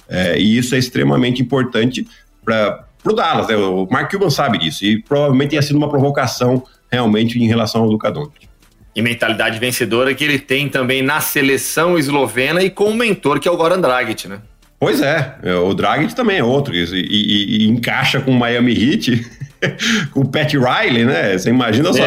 É, 0.09 0.39
e 0.39 0.57
isso 0.57 0.75
é 0.75 0.79
extremamente 0.79 1.43
importante 1.43 2.07
para 2.45 2.86
pro 3.07 3.15
Dallas. 3.15 3.47
Né? 3.47 3.55
O 3.55 3.87
Mark 3.89 4.11
Cuban 4.11 4.31
sabe 4.31 4.59
disso 4.59 4.85
e 4.85 5.01
provavelmente 5.01 5.51
tenha 5.51 5.63
sido 5.63 5.77
uma 5.77 5.89
provocação 5.89 6.65
realmente 6.91 7.39
em 7.39 7.47
relação 7.47 7.83
ao 7.83 7.89
Luka 7.89 8.11
Doncic. 8.11 8.49
E 8.97 9.01
mentalidade 9.03 9.61
vencedora 9.61 10.13
que 10.13 10.25
ele 10.25 10.39
tem 10.39 10.69
também 10.69 11.03
na 11.03 11.21
seleção 11.21 11.97
eslovena 11.97 12.63
e 12.63 12.71
com 12.71 12.87
o 12.87 12.95
mentor 12.95 13.39
que 13.39 13.47
é 13.47 13.51
o 13.51 13.57
Goran 13.57 13.81
Dragic, 13.81 14.27
né? 14.27 14.41
Pois 14.81 15.01
é, 15.01 15.37
é 15.43 15.55
o 15.55 15.73
Dragic 15.73 16.15
também 16.15 16.39
é 16.39 16.45
outro 16.45 16.75
e, 16.75 16.83
e, 16.83 17.65
e 17.65 17.69
encaixa 17.69 18.21
com 18.21 18.31
o 18.31 18.35
Miami 18.35 18.73
Heat, 18.73 19.27
com 20.13 20.21
o 20.21 20.29
Pat 20.29 20.53
Riley, 20.53 21.05
né? 21.05 21.39
Você 21.39 21.51
imagina 21.51 21.93
só, 21.93 22.05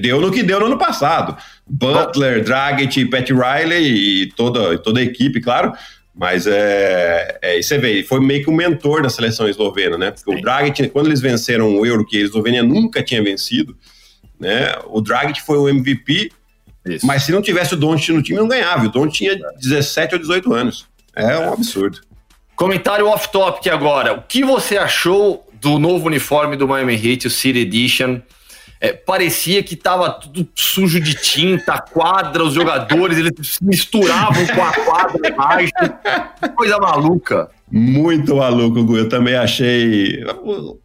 deu 0.00 0.20
no 0.20 0.30
que 0.30 0.42
deu 0.42 0.60
no 0.60 0.66
ano 0.66 0.78
passado. 0.78 1.36
Butler, 1.68 2.44
Dragic, 2.44 3.06
Pat 3.06 3.28
Riley 3.30 4.22
e 4.22 4.26
toda, 4.36 4.78
toda 4.78 5.00
a 5.00 5.02
equipe, 5.02 5.40
claro. 5.40 5.72
Mas 6.16 6.46
é, 6.46 7.38
é, 7.42 7.60
você 7.60 7.76
vê, 7.76 8.02
foi 8.02 8.20
meio 8.20 8.42
que 8.42 8.48
um 8.48 8.54
mentor 8.54 9.02
da 9.02 9.10
seleção 9.10 9.46
eslovena, 9.46 9.98
né? 9.98 10.10
Porque 10.10 10.32
Sim. 10.32 10.38
o 10.38 10.40
Dragic, 10.40 10.88
quando 10.88 11.06
eles 11.06 11.20
venceram 11.20 11.76
o 11.76 11.84
Euro, 11.84 12.06
que 12.06 12.16
a 12.16 12.24
Eslovênia 12.24 12.62
nunca 12.62 13.02
tinha 13.02 13.22
vencido, 13.22 13.76
né? 14.40 14.74
O 14.86 15.02
Dragic 15.02 15.42
foi 15.42 15.58
o 15.58 15.68
MVP, 15.68 16.30
Isso. 16.86 17.06
mas 17.06 17.24
se 17.24 17.32
não 17.32 17.42
tivesse 17.42 17.74
o 17.74 17.76
Doncic 17.76 18.14
no 18.14 18.22
time, 18.22 18.38
não 18.38 18.48
ganhava. 18.48 18.86
O 18.86 18.88
Doncic 18.88 19.12
tinha 19.12 19.38
17 19.60 20.14
ou 20.14 20.20
18 20.20 20.54
anos. 20.54 20.86
É 21.14 21.38
um 21.38 21.52
absurdo. 21.52 22.00
Comentário 22.54 23.06
off-topic 23.06 23.66
agora. 23.70 24.14
O 24.14 24.22
que 24.22 24.42
você 24.42 24.78
achou 24.78 25.46
do 25.60 25.78
novo 25.78 26.06
uniforme 26.06 26.56
do 26.56 26.66
Miami 26.66 26.94
Heat, 26.94 27.26
o 27.26 27.30
City 27.30 27.58
Edition? 27.58 28.20
É, 28.80 28.92
parecia 28.92 29.62
que 29.62 29.74
tava 29.74 30.10
tudo 30.10 30.46
sujo 30.54 31.00
de 31.00 31.14
tinta, 31.14 31.78
quadra, 31.78 32.44
os 32.44 32.54
jogadores, 32.54 33.18
eles 33.18 33.32
se 33.42 33.64
misturavam 33.64 34.46
com 34.46 34.62
a 34.62 34.72
quadra 34.72 35.28
embaixo. 35.28 35.72
Coisa 36.54 36.78
maluca. 36.78 37.50
Muito 37.70 38.36
maluco, 38.36 38.84
Gu. 38.84 38.98
Eu 38.98 39.08
também 39.08 39.34
achei 39.34 40.22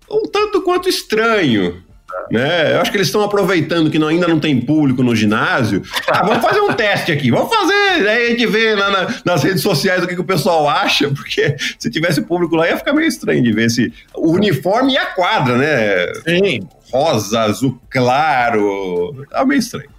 um 0.10 0.24
tanto 0.32 0.62
quanto 0.62 0.90
estranho. 0.90 1.84
Né? 2.32 2.76
Eu 2.76 2.82
acho 2.82 2.92
que 2.92 2.98
eles 2.98 3.08
estão 3.08 3.22
aproveitando 3.22 3.90
que 3.92 4.00
não, 4.00 4.08
ainda 4.08 4.28
não 4.28 4.40
tem 4.40 4.60
público 4.60 5.04
no 5.04 5.16
ginásio. 5.16 5.82
Ah, 6.08 6.26
vamos 6.26 6.42
fazer 6.42 6.62
um 6.62 6.72
teste 6.74 7.12
aqui, 7.12 7.30
vamos 7.30 7.54
fazer. 7.54 8.08
Aí 8.08 8.28
a 8.28 8.30
gente 8.30 8.46
vê 8.48 8.74
lá 8.74 8.90
na, 8.90 9.16
nas 9.26 9.44
redes 9.44 9.62
sociais 9.62 10.04
o 10.04 10.08
que, 10.08 10.16
que, 10.16 10.22
o 10.22 10.26
pessoal 10.26 10.70
acha, 10.70 11.10
porque 11.10 11.56
se 11.78 11.90
tivesse 11.90 12.22
público 12.22 12.56
lá 12.56 12.68
ia 12.68 12.78
ficar 12.78 12.94
meio 12.94 13.08
estranho 13.08 13.44
de 13.44 13.52
ver 13.52 13.66
esse, 13.66 13.94
o 14.14 14.32
uniforme 14.32 14.94
e 14.94 14.98
a 14.98 15.08
quadra, 15.08 15.58
né? 15.58 16.14
Sim. 16.26 16.68
Rosa, 16.92 17.42
azul 17.42 17.80
claro. 17.90 19.26
Tá 19.30 19.46
meio 19.46 19.60
estranho. 19.60 19.90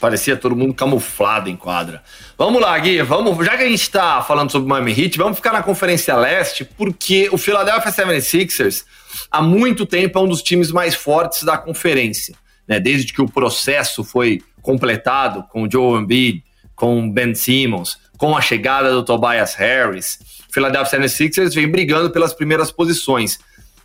Parecia 0.00 0.36
todo 0.36 0.56
mundo 0.56 0.74
camuflado 0.74 1.48
em 1.48 1.54
quadra. 1.54 2.02
Vamos 2.36 2.60
lá, 2.60 2.76
Gui, 2.76 3.00
vamos, 3.02 3.46
já 3.46 3.56
que 3.56 3.62
a 3.62 3.68
gente 3.68 3.82
está 3.82 4.20
falando 4.20 4.50
sobre 4.50 4.66
o 4.66 4.68
Miami 4.68 5.00
Heat, 5.00 5.16
vamos 5.16 5.36
ficar 5.36 5.52
na 5.52 5.62
Conferência 5.62 6.16
Leste, 6.16 6.64
porque 6.64 7.28
o 7.30 7.38
Philadelphia 7.38 7.92
76ers 7.92 8.84
há 9.30 9.42
muito 9.42 9.86
tempo 9.86 10.18
é 10.18 10.22
um 10.22 10.28
dos 10.28 10.42
times 10.42 10.70
mais 10.70 10.94
fortes 10.94 11.42
da 11.42 11.56
conferência. 11.58 12.34
Né? 12.66 12.78
Desde 12.80 13.12
que 13.12 13.22
o 13.22 13.30
processo 13.30 14.04
foi 14.04 14.40
completado 14.60 15.44
com 15.50 15.64
o 15.64 15.70
Joe 15.70 16.00
Embiid, 16.00 16.44
com 16.74 17.10
Ben 17.10 17.34
Simmons, 17.34 17.98
com 18.16 18.36
a 18.36 18.40
chegada 18.40 18.92
do 18.92 19.04
Tobias 19.04 19.54
Harris, 19.54 20.18
o 20.48 20.52
Philadelphia 20.52 21.00
76ers 21.00 21.54
vem 21.54 21.68
brigando 21.68 22.10
pelas 22.10 22.32
primeiras 22.32 22.70
posições. 22.70 23.38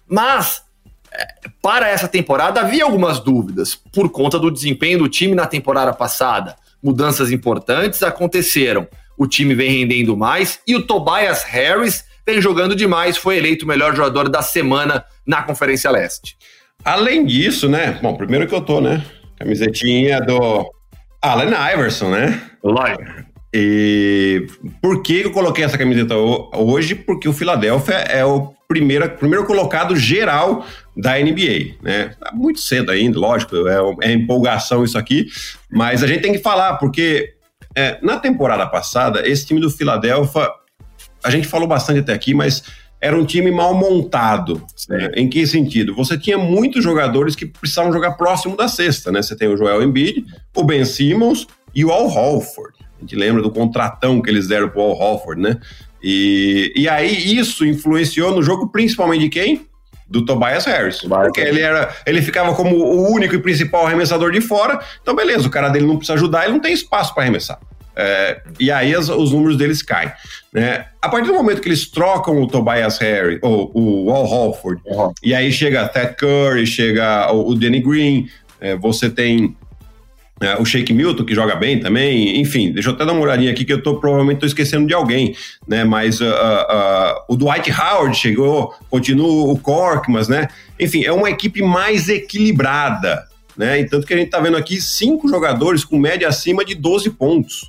Mas 0.08 0.62
para 1.62 1.88
essa 1.88 2.08
temporada 2.08 2.62
havia 2.62 2.84
algumas 2.84 3.20
dúvidas 3.20 3.76
por 3.76 4.10
conta 4.10 4.38
do 4.38 4.52
desempenho 4.52 5.00
do 5.00 5.10
time 5.10 5.34
na 5.34 5.48
temporada 5.48 5.94
passada. 5.94 6.56
Mudanças 6.82 7.32
importantes 7.32 8.04
aconteceram. 8.04 8.88
O 9.18 9.26
time 9.26 9.56
vem 9.56 9.80
rendendo 9.80 10.16
mais 10.16 10.60
e 10.68 10.76
o 10.76 10.86
Tobias 10.86 11.44
Harris 11.44 12.06
vem 12.28 12.42
jogando 12.42 12.76
demais, 12.76 13.16
foi 13.16 13.38
eleito 13.38 13.64
o 13.64 13.68
melhor 13.68 13.96
jogador 13.96 14.28
da 14.28 14.42
semana 14.42 15.06
na 15.26 15.42
Conferência 15.42 15.90
Leste. 15.90 16.36
Além 16.84 17.26
disso, 17.26 17.70
né? 17.70 17.98
Bom, 18.02 18.16
primeiro 18.16 18.46
que 18.46 18.54
eu 18.54 18.62
tô, 18.62 18.82
né? 18.82 19.02
Camisetinha 19.40 20.20
do 20.20 20.70
Allen 21.22 21.54
Iverson, 21.74 22.10
né? 22.10 22.42
Lógico. 22.62 23.02
E 23.54 24.46
por 24.82 25.02
que 25.02 25.22
eu 25.22 25.32
coloquei 25.32 25.64
essa 25.64 25.78
camiseta 25.78 26.16
hoje? 26.18 26.96
Porque 26.96 27.30
o 27.30 27.34
Philadelphia 27.34 27.96
é 27.96 28.26
o 28.26 28.54
primeiro, 28.68 29.10
primeiro 29.12 29.46
colocado 29.46 29.96
geral 29.96 30.66
da 30.98 31.18
NBA, 31.18 31.78
né? 31.82 32.14
Tá 32.20 32.32
muito 32.34 32.60
cedo 32.60 32.92
ainda, 32.92 33.18
lógico, 33.18 33.56
é, 33.68 34.10
é 34.10 34.12
empolgação 34.12 34.84
isso 34.84 34.98
aqui, 34.98 35.28
mas 35.72 36.04
a 36.04 36.08
gente 36.08 36.22
tem 36.22 36.34
que 36.34 36.40
falar, 36.40 36.78
porque 36.78 37.34
é, 37.74 37.98
na 38.02 38.18
temporada 38.20 38.68
passada, 38.68 39.26
esse 39.26 39.46
time 39.46 39.62
do 39.62 39.70
Philadelphia, 39.70 40.50
a 41.24 41.30
gente 41.30 41.48
falou 41.48 41.68
bastante 41.68 42.00
até 42.00 42.14
aqui, 42.14 42.34
mas 42.34 42.64
era 43.00 43.18
um 43.18 43.26
time 43.26 43.52
mal 43.52 43.74
montado. 43.74 44.64
Né? 44.90 45.12
Em 45.16 45.30
que 45.30 45.46
sentido? 45.46 45.96
Você 45.96 46.18
tinha 46.18 46.38
muitos 46.38 46.84
jogadores 46.84 47.36
que 47.36 47.46
precisavam 47.46 47.94
jogar 47.94 48.14
próximo 48.14 48.56
da 48.56 48.68
cesta, 48.68 49.12
né? 49.12 49.22
Você 49.22 49.36
tem 49.36 49.48
o 49.48 49.58
Joel 49.58 49.84
Embiid, 49.84 50.26
o 50.56 50.64
Ben 50.64 50.84
Simmons 50.84 51.46
e 51.74 51.86
o 51.86 51.92
Al 51.92 52.08
Holford. 52.08 52.76
A 52.98 53.02
gente 53.02 53.16
lembra 53.16 53.42
do 53.42 53.52
contratão 53.52 54.22
que 54.22 54.30
eles 54.30 54.48
deram 54.48 54.70
pro 54.70 54.82
Al 54.82 54.94
Holford, 54.94 55.42
né? 55.42 55.58
E, 56.02 56.74
e 56.76 56.90
aí 56.90 57.38
isso 57.38 57.66
influenciou 57.66 58.34
no 58.34 58.42
jogo 58.42 58.70
principalmente 58.70 59.22
de 59.22 59.30
quem? 59.30 59.68
do 60.10 60.24
Tobias 60.24 60.66
Harris. 60.66 61.00
Tobias 61.00 61.24
porque 61.24 61.42
ele, 61.42 61.60
era, 61.60 61.94
ele 62.06 62.22
ficava 62.22 62.56
como 62.56 62.78
o 62.78 63.12
único 63.12 63.36
e 63.36 63.40
principal 63.40 63.86
arremessador 63.86 64.32
de 64.32 64.40
fora. 64.40 64.80
Então, 65.02 65.14
beleza, 65.14 65.46
o 65.46 65.52
cara 65.52 65.70
dele 65.70 65.86
não 65.86 65.98
precisa 65.98 66.14
ajudar, 66.14 66.46
ele 66.46 66.54
não 66.54 66.62
tem 66.62 66.74
espaço 66.74 67.14
para 67.14 67.24
arremessar. 67.24 67.60
É, 68.00 68.42
e 68.60 68.70
aí 68.70 68.94
as, 68.94 69.10
os 69.10 69.32
números 69.32 69.58
deles 69.58 69.82
caem. 69.82 70.12
Né? 70.54 70.86
A 71.02 71.10
partir 71.10 71.28
do 71.28 71.34
momento 71.34 71.62
que 71.62 71.68
eles 71.68 71.90
trocam 71.90 72.40
o 72.40 72.48
Tobias 72.48 73.00
Harris, 73.00 73.40
ou 73.42 73.72
o 73.74 74.12
Al 74.12 74.26
Holford, 74.26 74.80
uhum. 74.86 75.12
e 75.24 75.34
aí 75.34 75.52
chega 75.52 75.88
Ted 75.88 76.16
Curry, 76.16 76.68
chega 76.68 77.32
o, 77.34 77.50
o 77.50 77.56
Danny 77.56 77.82
Green, 77.82 78.30
é, 78.62 78.76
você 78.76 79.10
tem 79.10 79.56
é, 80.40 80.56
o 80.62 80.66
Shake 80.66 80.94
Milton, 80.94 81.26
que 81.26 81.34
joga 81.34 81.56
bem 81.56 81.80
também, 81.80 82.40
enfim, 82.40 82.72
deixa 82.72 82.90
eu 82.90 82.94
até 82.94 83.04
dar 83.04 83.14
uma 83.14 83.22
olhadinha 83.22 83.52
aqui 83.52 83.66
que 83.66 83.74
eu 83.74 83.82
tô, 83.82 84.00
provavelmente 84.00 84.36
estou 84.36 84.48
esquecendo 84.48 84.86
de 84.86 84.94
alguém, 84.94 85.36
né? 85.68 85.84
Mas 85.84 86.22
uh, 86.22 86.26
uh, 86.26 87.24
o 87.28 87.36
Dwight 87.36 87.72
Howard 87.72 88.16
chegou, 88.16 88.76
continua 88.90 89.52
o 89.52 89.58
Cork, 89.58 90.12
mas, 90.12 90.28
né? 90.28 90.48
Enfim, 90.80 91.04
é 91.04 91.12
uma 91.12 91.32
equipe 91.32 91.64
mais 91.64 92.08
equilibrada, 92.08 93.24
né? 93.58 93.80
E 93.80 93.86
tanto 93.86 94.06
que 94.06 94.14
a 94.14 94.18
gente 94.18 94.30
tá 94.30 94.40
vendo 94.40 94.58
aqui 94.58 94.80
cinco 94.80 95.28
jogadores 95.28 95.84
com 95.84 95.98
média 95.98 96.28
acima 96.28 96.64
de 96.64 96.76
12 96.76 97.10
pontos. 97.12 97.68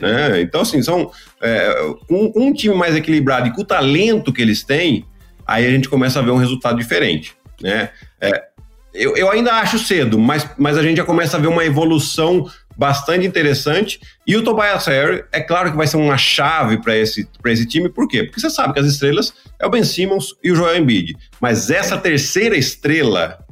Né? 0.00 0.40
Então, 0.40 0.60
assim, 0.60 0.82
são 0.82 1.10
é, 1.40 1.94
um, 2.10 2.32
um 2.34 2.52
time 2.52 2.74
mais 2.74 2.94
equilibrado 2.94 3.48
e 3.48 3.52
com 3.52 3.62
o 3.62 3.64
talento 3.64 4.32
que 4.32 4.42
eles 4.42 4.62
têm, 4.62 5.04
aí 5.46 5.66
a 5.66 5.70
gente 5.70 5.88
começa 5.88 6.18
a 6.18 6.22
ver 6.22 6.30
um 6.30 6.36
resultado 6.36 6.76
diferente. 6.76 7.34
Né? 7.60 7.90
É, 8.20 8.44
eu, 8.92 9.16
eu 9.16 9.30
ainda 9.30 9.54
acho 9.54 9.78
cedo, 9.78 10.18
mas, 10.18 10.48
mas 10.56 10.78
a 10.78 10.82
gente 10.82 10.98
já 10.98 11.04
começa 11.04 11.36
a 11.36 11.40
ver 11.40 11.48
uma 11.48 11.64
evolução 11.64 12.48
bastante 12.76 13.26
interessante. 13.26 14.00
E 14.26 14.36
o 14.36 14.42
Tobias 14.42 14.86
Harris, 14.86 15.22
é 15.32 15.40
claro 15.40 15.70
que 15.70 15.76
vai 15.76 15.86
ser 15.86 15.96
uma 15.96 16.16
chave 16.16 16.78
para 16.80 16.96
esse, 16.96 17.28
esse 17.46 17.66
time, 17.66 17.88
por 17.88 18.08
quê? 18.08 18.24
Porque 18.24 18.40
você 18.40 18.50
sabe 18.50 18.72
que 18.72 18.80
as 18.80 18.86
estrelas 18.86 19.32
é 19.60 19.66
o 19.66 19.70
Ben 19.70 19.84
Simmons 19.84 20.34
e 20.42 20.50
o 20.50 20.56
Joel 20.56 20.78
Embiid. 20.78 21.16
Mas 21.40 21.70
essa 21.70 21.96
terceira 21.96 22.56
estrela 22.56 23.44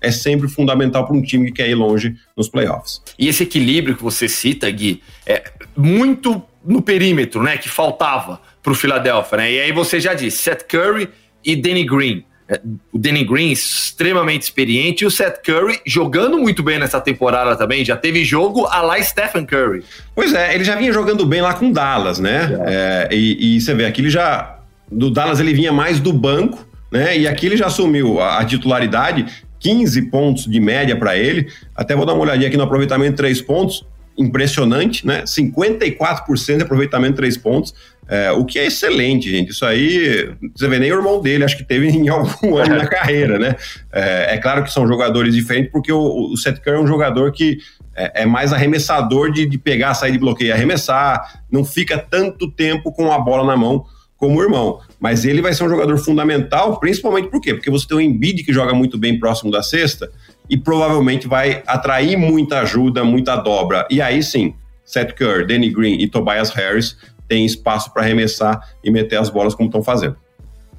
é 0.00 0.10
sempre 0.10 0.48
fundamental 0.48 1.06
para 1.06 1.14
um 1.14 1.22
time 1.22 1.46
que 1.46 1.52
quer 1.52 1.68
ir 1.68 1.74
longe 1.74 2.16
nos 2.36 2.48
playoffs. 2.48 3.02
E 3.18 3.28
esse 3.28 3.42
equilíbrio 3.42 3.96
que 3.96 4.02
você 4.02 4.28
cita, 4.28 4.70
Gui, 4.70 5.02
é 5.26 5.44
muito 5.76 6.42
no 6.64 6.82
perímetro, 6.82 7.42
né? 7.42 7.56
Que 7.56 7.68
faltava 7.68 8.40
para 8.62 8.72
o 8.72 8.74
Philadelphia, 8.74 9.38
né? 9.38 9.52
E 9.52 9.60
aí 9.60 9.72
você 9.72 9.98
já 10.00 10.14
disse, 10.14 10.38
Seth 10.38 10.66
Curry 10.68 11.08
e 11.44 11.56
Danny 11.56 11.84
Green 11.84 12.24
é, 12.50 12.60
o 12.92 12.98
Danny 12.98 13.22
Green 13.22 13.52
extremamente 13.52 14.42
experiente 14.42 15.04
e 15.04 15.06
o 15.06 15.10
Seth 15.10 15.40
Curry 15.44 15.80
jogando 15.86 16.36
muito 16.36 16.64
bem 16.64 16.80
nessa 16.80 17.00
temporada 17.00 17.54
também. 17.54 17.84
Já 17.84 17.96
teve 17.96 18.24
jogo 18.24 18.66
a 18.66 18.82
lá 18.82 19.00
Stephen 19.00 19.46
Curry. 19.46 19.84
Pois 20.16 20.34
é, 20.34 20.52
ele 20.52 20.64
já 20.64 20.74
vinha 20.74 20.92
jogando 20.92 21.24
bem 21.24 21.40
lá 21.40 21.54
com 21.54 21.70
Dallas, 21.70 22.18
né? 22.18 22.58
É. 22.66 23.08
É, 23.12 23.14
e, 23.14 23.56
e, 23.56 23.60
você 23.60 23.72
vê, 23.72 23.86
aqui 23.86 24.00
ele 24.00 24.10
já. 24.10 24.58
Do 24.90 25.10
Dallas 25.10 25.38
ele 25.38 25.54
vinha 25.54 25.72
mais 25.72 26.00
do 26.00 26.12
banco, 26.12 26.66
né? 26.90 27.16
E 27.16 27.28
aqui 27.28 27.46
ele 27.46 27.56
já 27.56 27.66
assumiu 27.66 28.20
a, 28.20 28.40
a 28.40 28.44
titularidade, 28.44 29.26
15 29.60 30.10
pontos 30.10 30.46
de 30.46 30.58
média 30.58 30.96
para 30.96 31.16
ele. 31.16 31.46
Até 31.76 31.94
vou 31.94 32.04
dar 32.04 32.14
uma 32.14 32.22
olhadinha 32.22 32.48
aqui 32.48 32.56
no 32.56 32.64
aproveitamento 32.64 33.12
de 33.12 33.16
3 33.18 33.42
pontos. 33.42 33.86
Impressionante, 34.20 35.06
né? 35.06 35.22
54% 35.22 36.56
de 36.58 36.62
aproveitamento 36.62 37.12
de 37.12 37.16
3 37.16 37.38
pontos. 37.38 37.74
É, 38.06 38.30
o 38.32 38.44
que 38.44 38.58
é 38.58 38.66
excelente, 38.66 39.30
gente. 39.30 39.50
Isso 39.50 39.64
aí, 39.64 40.30
você 40.54 40.68
vê, 40.68 40.78
nem 40.78 40.92
o 40.92 40.96
irmão 40.96 41.22
dele 41.22 41.44
acho 41.44 41.56
que 41.56 41.64
teve 41.64 41.88
em 41.88 42.08
algum 42.08 42.56
ano 42.58 42.76
na 42.76 42.86
carreira, 42.86 43.38
né? 43.38 43.56
É, 43.90 44.34
é, 44.34 44.38
claro 44.38 44.62
que 44.62 44.70
são 44.70 44.86
jogadores 44.86 45.34
diferentes, 45.34 45.70
porque 45.72 45.90
o, 45.90 46.32
o 46.32 46.36
Seth 46.36 46.60
Curry 46.60 46.76
é 46.76 46.80
um 46.80 46.86
jogador 46.86 47.32
que 47.32 47.58
é, 47.96 48.22
é 48.22 48.26
mais 48.26 48.52
arremessador 48.52 49.32
de, 49.32 49.46
de, 49.46 49.56
pegar, 49.56 49.94
sair 49.94 50.12
de 50.12 50.18
bloqueio 50.18 50.48
e 50.48 50.52
arremessar, 50.52 51.40
não 51.50 51.64
fica 51.64 51.96
tanto 51.96 52.50
tempo 52.50 52.92
com 52.92 53.10
a 53.12 53.18
bola 53.18 53.46
na 53.46 53.56
mão 53.56 53.86
como 54.16 54.38
o 54.38 54.42
irmão. 54.42 54.80
Mas 54.98 55.24
ele 55.24 55.40
vai 55.40 55.54
ser 55.54 55.64
um 55.64 55.68
jogador 55.68 55.96
fundamental, 55.96 56.78
principalmente 56.78 57.28
por 57.28 57.40
quê? 57.40 57.54
Porque 57.54 57.70
você 57.70 57.86
tem 57.86 57.96
um 57.96 58.00
Embiid 58.00 58.42
que 58.42 58.52
joga 58.52 58.74
muito 58.74 58.98
bem 58.98 59.18
próximo 59.18 59.50
da 59.50 59.62
cesta 59.62 60.10
e 60.50 60.58
provavelmente 60.58 61.28
vai 61.28 61.62
atrair 61.66 62.16
muita 62.18 62.60
ajuda, 62.60 63.04
muita 63.04 63.36
dobra. 63.36 63.86
E 63.88 64.02
aí 64.02 64.22
sim, 64.22 64.54
Seth 64.84 65.14
Curry, 65.14 65.46
Danny 65.46 65.70
Green 65.70 66.00
e 66.00 66.08
Tobias 66.08 66.50
Harris 66.50 66.96
tem 67.28 67.46
espaço 67.46 67.92
para 67.92 68.02
arremessar 68.02 68.60
e 68.82 68.90
meter 68.90 69.16
as 69.16 69.30
bolas 69.30 69.54
como 69.54 69.68
estão 69.68 69.82
fazendo. 69.82 70.16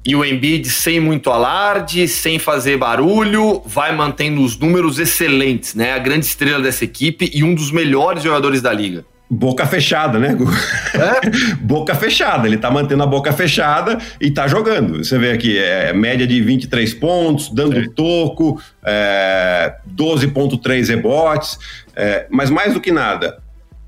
E 0.04 0.14
o 0.14 0.24
Embiid, 0.24 0.68
sem 0.68 0.98
muito 0.98 1.30
alarde, 1.30 2.08
sem 2.08 2.38
fazer 2.38 2.76
barulho, 2.76 3.62
vai 3.64 3.94
mantendo 3.94 4.42
os 4.42 4.58
números 4.58 4.98
excelentes, 4.98 5.74
né? 5.74 5.92
A 5.92 5.98
grande 5.98 6.26
estrela 6.26 6.60
dessa 6.60 6.84
equipe 6.84 7.30
e 7.32 7.44
um 7.44 7.54
dos 7.54 7.70
melhores 7.70 8.22
jogadores 8.22 8.60
da 8.60 8.72
liga. 8.72 9.06
Boca 9.34 9.66
fechada, 9.66 10.18
né? 10.18 10.36
É? 10.94 11.56
boca 11.56 11.94
fechada, 11.94 12.46
ele 12.46 12.58
tá 12.58 12.70
mantendo 12.70 13.02
a 13.02 13.06
boca 13.06 13.32
fechada 13.32 13.96
e 14.20 14.30
tá 14.30 14.46
jogando. 14.46 15.02
Você 15.02 15.16
vê 15.16 15.30
aqui, 15.30 15.58
é 15.58 15.90
média 15.94 16.26
de 16.26 16.38
23 16.42 16.92
pontos, 16.92 17.48
dando 17.48 17.78
é. 17.78 17.88
toco, 17.88 18.60
é, 18.84 19.74
12,3 19.96 20.86
rebotes, 20.88 21.58
é, 21.96 22.26
mas 22.30 22.50
mais 22.50 22.74
do 22.74 22.80
que 22.80 22.92
nada, 22.92 23.38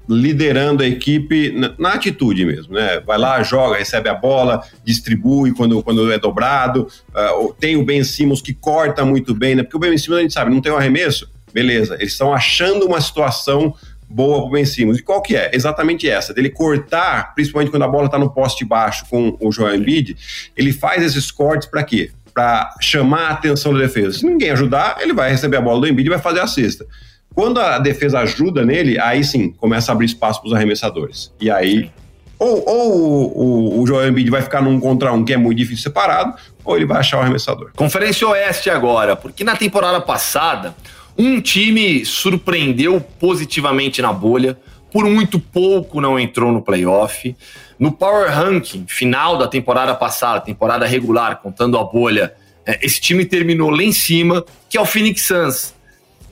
liderando 0.09 0.83
a 0.83 0.87
equipe 0.87 1.51
na, 1.51 1.75
na, 1.79 1.93
atitude 1.93 2.47
mesmo, 2.47 2.73
né? 2.73 3.01
Vai 3.01 3.19
lá, 3.19 3.43
joga, 3.43 3.77
recebe 3.77 4.09
a 4.09 4.15
bola, 4.15 4.63
distribui 4.83 5.53
quando, 5.53 5.83
quando 5.83 6.11
é 6.11 6.19
dobrado. 6.19 6.89
Uh, 7.11 7.53
tem 7.53 7.77
o 7.77 7.85
Ben 7.85 8.03
Simmons 8.03 8.41
que 8.41 8.55
corta 8.55 9.05
muito 9.05 9.35
bem, 9.35 9.55
né? 9.55 9.63
Porque 9.63 9.77
o 9.77 9.81
Ben 9.81 9.97
Simmons 9.99 10.19
a 10.19 10.23
gente 10.23 10.33
sabe, 10.33 10.51
não 10.51 10.63
tem 10.63 10.73
um 10.73 10.77
arremesso, 10.77 11.31
beleza. 11.53 11.97
Eles 11.97 12.13
estão 12.13 12.33
achando 12.33 12.87
uma 12.87 13.01
situação 13.01 13.75
boa 14.09 14.41
para 14.41 14.49
o 14.49 14.51
Ben 14.51 14.65
Simmons. 14.65 14.99
E 14.99 15.03
qual 15.03 15.23
que 15.23 15.37
é? 15.37 15.51
Exatamente 15.53 16.09
essa, 16.09 16.33
dele 16.33 16.51
cortar, 16.51 17.35
principalmente 17.35 17.71
quando 17.71 17.83
a 17.83 17.89
bola 17.89 18.07
está 18.07 18.19
no 18.19 18.31
poste 18.31 18.65
baixo 18.65 19.07
com 19.09 19.37
o 19.41 19.51
Joel 19.51 19.77
Embiid, 19.77 20.17
ele 20.57 20.73
faz 20.73 21.03
esses 21.03 21.31
cortes 21.31 21.69
para 21.69 21.83
quê? 21.83 22.11
Para 22.33 22.75
chamar 22.81 23.29
a 23.29 23.31
atenção 23.31 23.73
da 23.73 23.81
defesa. 23.81 24.19
Se 24.19 24.27
ninguém 24.27 24.51
ajudar, 24.51 24.97
ele 25.01 25.13
vai 25.13 25.31
receber 25.31 25.57
a 25.57 25.61
bola 25.61 25.81
do 25.81 25.89
Embiid 25.89 26.07
e 26.07 26.11
vai 26.11 26.19
fazer 26.19 26.41
a 26.41 26.47
cesta. 26.47 26.87
Quando 27.35 27.61
a 27.61 27.79
defesa 27.79 28.21
ajuda 28.21 28.65
nele, 28.65 28.99
aí 29.01 29.25
sim 29.25 29.51
começa 29.51 29.91
a 29.91 29.93
abrir 29.93 30.07
espaço 30.07 30.41
para 30.41 30.49
os 30.49 30.55
arremessadores. 30.55 31.33
E 31.41 31.51
aí 31.51 31.91
ou, 32.39 32.65
ou 32.69 33.39
o, 33.39 33.83
o 33.83 33.87
Joel 33.87 34.09
Embiid 34.09 34.31
vai 34.31 34.43
ficar 34.43 34.61
num 34.61 34.79
contra 34.79 35.13
um 35.13 35.25
que 35.25 35.33
é 35.33 35.37
muito 35.37 35.59
difícil 35.59 35.85
separado, 35.85 36.35
ou 36.65 36.77
ele 36.77 36.87
vai 36.87 36.99
achar 36.99 37.19
o 37.19 37.21
arremessador. 37.21 37.71
Conferência 37.75 38.27
Oeste 38.29 38.71
agora, 38.71 39.17
porque 39.17 39.45
na 39.45 39.57
temporada 39.57 40.01
passada 40.01 40.75
um 41.17 41.41
time 41.41 42.05
surpreendeu 42.05 43.01
positivamente 43.01 44.03
na 44.03 44.13
bolha, 44.13 44.59
por 44.93 45.05
muito 45.05 45.39
pouco 45.39 46.01
não 46.01 46.19
entrou 46.19 46.53
no 46.53 46.63
playoff. 46.63 47.35
No 47.79 47.93
Power 47.93 48.31
Ranking, 48.31 48.85
final 48.89 49.37
da 49.37 49.49
temporada 49.49 49.95
passada, 49.95 50.41
temporada 50.41 50.87
regular, 50.87 51.41
contando 51.41 51.79
a 51.79 51.85
bolha, 51.85 52.35
é, 52.67 52.79
esse 52.85 53.01
time 53.01 53.25
terminou 53.25 53.71
lá 53.71 53.83
em 53.83 53.93
cima, 53.93 54.45
que 54.69 54.79
é 54.79 54.81
o 54.81 54.87
Phoenix 54.87 55.23
Suns. 55.23 55.75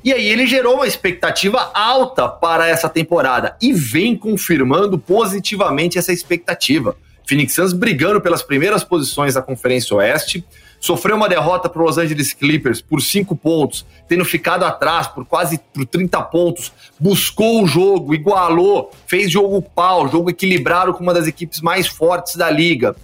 E 0.04 0.12
aí 0.12 0.26
ele 0.26 0.46
gerou 0.46 0.74
uma 0.74 0.86
expectativa 0.86 1.70
alta 1.74 2.28
para 2.28 2.66
essa 2.66 2.88
temporada 2.88 3.56
e 3.60 3.72
vem 3.72 4.16
confirmando 4.16 4.98
positivamente 4.98 5.98
essa 5.98 6.12
expectativa. 6.12 6.96
Phoenix 7.24 7.54
Suns 7.54 7.72
brigando 7.72 8.20
pelas 8.20 8.42
primeiras 8.42 8.82
posições 8.82 9.34
da 9.34 9.42
Conferência 9.42 9.96
Oeste, 9.96 10.44
sofreu 10.82 11.14
uma 11.14 11.28
derrota 11.28 11.68
para 11.68 11.80
os 11.80 11.96
Los 11.96 11.98
Angeles 11.98 12.32
Clippers 12.32 12.82
por 12.82 13.00
cinco 13.00 13.36
pontos, 13.36 13.86
tendo 14.08 14.24
ficado 14.24 14.64
atrás 14.64 15.06
por 15.06 15.24
quase 15.24 15.60
por 15.72 15.86
30 15.86 16.20
pontos, 16.22 16.72
buscou 16.98 17.62
o 17.62 17.68
jogo, 17.68 18.12
igualou, 18.12 18.90
fez 19.06 19.30
jogo 19.30 19.62
pau, 19.62 20.08
jogo 20.08 20.28
equilibrado 20.28 20.92
com 20.92 21.04
uma 21.04 21.14
das 21.14 21.28
equipes 21.28 21.60
mais 21.60 21.86
fortes 21.86 22.34
da 22.34 22.50
liga. 22.50 22.96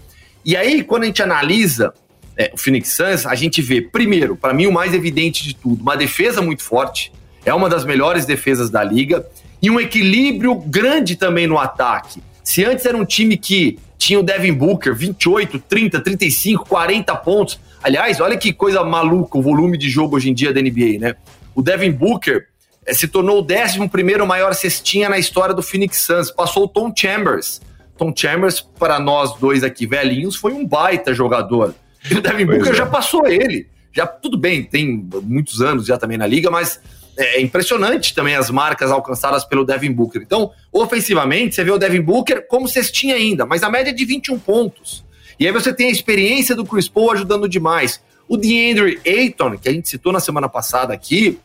E 0.44 0.56
aí, 0.56 0.82
quando 0.82 1.04
a 1.04 1.06
gente 1.06 1.22
analisa 1.22 1.94
é, 2.36 2.50
o 2.52 2.58
Phoenix 2.58 2.88
Suns, 2.94 3.24
a 3.24 3.36
gente 3.36 3.62
vê, 3.62 3.80
primeiro, 3.80 4.34
para 4.34 4.52
mim 4.52 4.66
o 4.66 4.72
mais 4.72 4.92
evidente 4.92 5.44
de 5.44 5.54
tudo, 5.54 5.80
uma 5.80 5.96
defesa 5.96 6.42
muito 6.42 6.64
forte, 6.64 7.12
é 7.44 7.54
uma 7.54 7.68
das 7.68 7.84
melhores 7.84 8.26
defesas 8.26 8.70
da 8.70 8.82
liga, 8.82 9.24
e 9.62 9.70
um 9.70 9.78
equilíbrio 9.78 10.56
grande 10.56 11.14
também 11.14 11.46
no 11.46 11.56
ataque. 11.56 12.20
Se 12.42 12.64
antes 12.64 12.84
era 12.86 12.96
um 12.96 13.04
time 13.04 13.36
que 13.36 13.78
tinha 13.98 14.18
o 14.18 14.22
Devin 14.22 14.54
Booker, 14.54 14.94
28, 14.94 15.58
30, 15.58 16.00
35, 16.00 16.64
40 16.66 17.14
pontos. 17.16 17.58
Aliás, 17.82 18.20
olha 18.20 18.36
que 18.36 18.52
coisa 18.52 18.82
maluca 18.84 19.38
o 19.38 19.42
volume 19.42 19.78
de 19.78 19.88
jogo 19.88 20.16
hoje 20.16 20.30
em 20.30 20.34
dia 20.34 20.52
da 20.52 20.60
NBA, 20.60 20.98
né? 20.98 21.14
O 21.54 21.62
Devin 21.62 21.92
Booker 21.92 22.46
é, 22.84 22.92
se 22.92 23.06
tornou 23.06 23.40
o 23.40 23.46
11 23.46 24.26
maior 24.26 24.54
cestinha 24.54 25.08
na 25.08 25.18
história 25.18 25.54
do 25.54 25.62
Phoenix 25.62 25.98
Suns, 25.98 26.30
passou 26.30 26.64
o 26.64 26.68
Tom 26.68 26.92
Chambers. 26.94 27.60
Tom 27.96 28.12
Chambers, 28.14 28.60
para 28.60 28.98
nós 28.98 29.34
dois 29.38 29.62
aqui 29.62 29.86
velhinhos, 29.86 30.36
foi 30.36 30.52
um 30.52 30.66
baita 30.66 31.12
jogador. 31.12 31.74
E 32.10 32.14
o 32.14 32.20
Devin 32.20 32.46
pois 32.46 32.58
Booker 32.58 32.72
é. 32.72 32.76
já 32.76 32.86
passou 32.86 33.26
ele. 33.26 33.68
Já 33.92 34.06
tudo 34.06 34.38
bem, 34.38 34.62
tem 34.62 35.06
muitos 35.22 35.60
anos 35.60 35.86
já 35.86 35.98
também 35.98 36.16
na 36.16 36.26
liga, 36.26 36.50
mas 36.50 36.80
é, 37.16 37.38
é 37.38 37.42
impressionante 37.42 38.14
também 38.14 38.36
as 38.36 38.48
marcas 38.50 38.90
alcançadas 38.90 39.44
pelo 39.44 39.64
Devin 39.64 39.92
Booker. 39.92 40.22
Então, 40.22 40.52
ofensivamente, 40.72 41.54
você 41.56 41.64
vê 41.64 41.70
o 41.70 41.78
Devin 41.78 42.00
Booker 42.00 42.46
como 42.46 42.68
cestinha 42.68 43.16
ainda, 43.16 43.44
mas 43.44 43.62
a 43.62 43.68
média 43.68 43.90
é 43.90 43.92
de 43.92 44.04
21 44.04 44.38
pontos. 44.38 45.04
E 45.38 45.46
aí 45.46 45.53
você 45.53 45.72
tem 45.72 45.88
a 45.88 45.90
experiência 45.90 46.55
do 46.55 46.64
Chris 46.64 46.88
Paul 46.88 47.12
ajudando 47.12 47.48
demais. 47.48 48.01
O 48.29 48.37
DeAndre 48.37 49.01
Ayton, 49.07 49.57
que 49.57 49.68
a 49.68 49.72
gente 49.72 49.88
citou 49.88 50.12
na 50.12 50.20
semana 50.20 50.48
passada 50.48 50.92
aqui, 50.92 51.38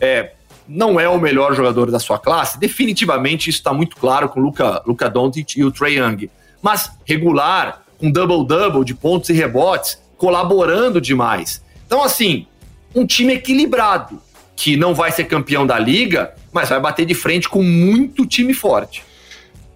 é, 0.00 0.32
não 0.68 0.98
é 0.98 1.08
o 1.08 1.18
melhor 1.18 1.54
jogador 1.54 1.90
da 1.90 1.98
sua 1.98 2.18
classe. 2.18 2.58
Definitivamente 2.58 3.48
isso 3.48 3.58
está 3.58 3.72
muito 3.72 3.96
claro 3.96 4.28
com 4.28 4.40
o 4.40 4.42
Luca, 4.42 4.82
Luca 4.86 5.08
Doncic 5.08 5.56
e 5.56 5.64
o 5.64 5.70
Trey 5.70 5.98
Young. 5.98 6.28
Mas 6.60 6.90
regular, 7.04 7.82
com 7.98 8.10
double-double 8.10 8.84
de 8.84 8.94
pontos 8.94 9.30
e 9.30 9.32
rebotes, 9.32 9.98
colaborando 10.16 11.00
demais. 11.00 11.62
Então, 11.86 12.02
assim, 12.02 12.46
um 12.94 13.06
time 13.06 13.34
equilibrado, 13.34 14.20
que 14.56 14.76
não 14.76 14.94
vai 14.94 15.12
ser 15.12 15.24
campeão 15.24 15.66
da 15.66 15.78
liga, 15.78 16.34
mas 16.52 16.68
vai 16.68 16.80
bater 16.80 17.06
de 17.06 17.14
frente 17.14 17.48
com 17.48 17.62
muito 17.62 18.26
time 18.26 18.54
forte. 18.54 19.04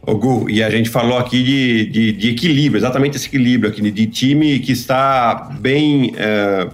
Ô 0.07 0.15
Gu, 0.15 0.49
e 0.49 0.63
a 0.63 0.71
gente 0.71 0.89
falou 0.89 1.19
aqui 1.19 1.43
de, 1.43 1.87
de, 1.87 2.13
de 2.13 2.31
equilíbrio, 2.31 2.79
exatamente 2.79 3.17
esse 3.17 3.27
equilíbrio 3.27 3.71
aqui, 3.71 3.83
de 3.91 4.07
time 4.07 4.59
que 4.59 4.73
está 4.73 5.51
bem 5.61 6.15
é, 6.17 6.69